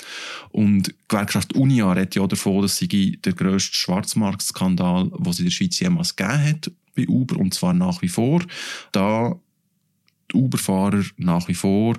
Und 0.50 0.88
die 0.88 0.95
Gewerkschaft 1.08 1.54
Unia 1.54 1.91
redet 1.91 2.15
ja 2.15 2.26
davon, 2.26 2.63
dass 2.63 2.78
sie 2.78 2.88
der 2.88 3.34
Schwarzmarktskandal, 3.60 5.10
den 5.10 5.28
es 5.28 5.40
in 5.40 5.46
der 5.46 5.52
Schweiz 5.52 5.80
jemals 5.80 6.16
gegeben 6.16 6.44
hat 6.44 6.72
bei 6.96 7.08
Uber, 7.08 7.38
und 7.38 7.54
zwar 7.54 7.74
nach 7.74 8.02
wie 8.02 8.10
vor. 8.10 8.44
Da 8.92 9.36
die 10.32 10.38
Uber-Fahrer 10.38 11.04
nach 11.18 11.48
wie 11.48 11.54
vor 11.54 11.98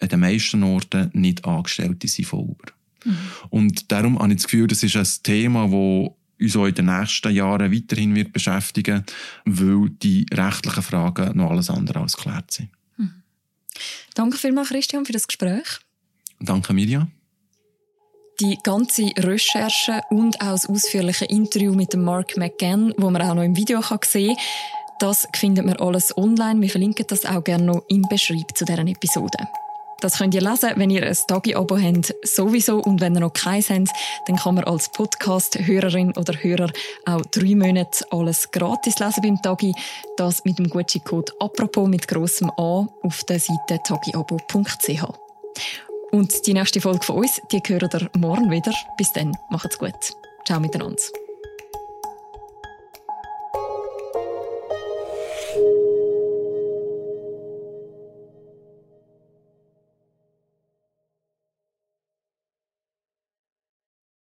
an 0.00 0.08
den 0.08 0.20
meisten 0.20 0.62
Orten 0.62 1.10
nicht 1.12 1.44
Angestellte 1.44 2.08
sind 2.08 2.26
von 2.26 2.40
Uber. 2.40 2.72
Mhm. 3.04 3.16
Und 3.50 3.92
darum 3.92 4.18
habe 4.18 4.32
ich 4.32 4.38
das 4.38 4.44
Gefühl, 4.44 4.66
das 4.66 4.82
ist 4.82 4.96
ein 4.96 5.22
Thema, 5.22 5.64
das 5.66 6.16
uns 6.42 6.56
auch 6.56 6.66
in 6.66 6.74
den 6.74 6.86
nächsten 6.86 7.32
Jahren 7.32 7.72
weiterhin 7.72 8.14
wird 8.14 8.32
beschäftigen, 8.32 9.04
weil 9.44 9.90
die 9.90 10.26
rechtlichen 10.32 10.82
Fragen 10.82 11.36
noch 11.36 11.50
alles 11.50 11.70
andere 11.70 12.00
als 12.00 12.16
geklärt 12.16 12.50
sind. 12.50 12.70
Mhm. 12.96 13.22
Danke 14.14 14.38
vielmals, 14.38 14.68
Christian, 14.68 15.06
für 15.06 15.12
das 15.12 15.26
Gespräch. 15.26 15.78
Danke, 16.40 16.72
Mirja. 16.72 17.08
Die 18.42 18.58
ganze 18.60 19.12
Recherche 19.18 20.00
und 20.10 20.40
auch 20.40 20.50
das 20.50 20.68
ausführliche 20.68 21.26
Interview 21.26 21.74
mit 21.74 21.92
dem 21.92 22.02
Mark 22.02 22.36
McGann, 22.36 22.92
wo 22.96 23.08
man 23.08 23.22
auch 23.22 23.34
noch 23.34 23.44
im 23.44 23.56
Video 23.56 23.80
sehen 24.04 24.34
kann, 24.34 24.44
das 24.98 25.28
findet 25.36 25.64
man 25.64 25.76
alles 25.76 26.16
online. 26.18 26.60
Wir 26.60 26.68
verlinken 26.68 27.06
das 27.06 27.24
auch 27.24 27.44
gerne 27.44 27.64
noch 27.64 27.84
im 27.86 28.02
Beschreib 28.02 28.56
zu 28.56 28.64
deren 28.64 28.88
Episode. 28.88 29.38
Das 30.00 30.18
könnt 30.18 30.34
ihr 30.34 30.40
lesen, 30.40 30.72
wenn 30.74 30.90
ihr 30.90 31.06
ein 31.06 31.16
Tagi-Abo 31.28 31.78
habt, 31.78 32.16
sowieso. 32.24 32.80
Und 32.80 33.00
wenn 33.00 33.14
ihr 33.14 33.20
noch 33.20 33.32
keins 33.32 33.70
habt, 33.70 33.90
dann 34.26 34.36
kann 34.36 34.56
man 34.56 34.64
als 34.64 34.88
Podcast-Hörerin 34.88 36.16
oder 36.16 36.34
Hörer 36.34 36.72
auch 37.06 37.22
drei 37.26 37.54
Monate 37.54 38.04
alles 38.10 38.50
gratis 38.50 38.98
lesen 38.98 39.22
beim 39.22 39.40
Tagi. 39.40 39.72
Das 40.16 40.44
mit 40.44 40.58
dem 40.58 40.68
Gutscheincode 40.68 41.32
«Apropos» 41.38 41.88
mit 41.88 42.08
grossem 42.08 42.50
A 42.50 42.88
auf 43.02 43.22
der 43.28 43.38
Seite 43.38 43.78
tagiabo.ch. 43.84 45.91
Und 46.12 46.46
die 46.46 46.52
nächste 46.52 46.80
Folge 46.80 47.04
von 47.04 47.16
uns, 47.16 47.40
die 47.50 47.62
hören 47.66 47.88
ihr 47.90 48.10
morgen 48.18 48.50
wieder. 48.50 48.72
Bis 48.98 49.12
dann, 49.12 49.34
macht's 49.50 49.78
gut. 49.78 49.94
Ciao 50.44 50.60
miteinander. 50.60 51.00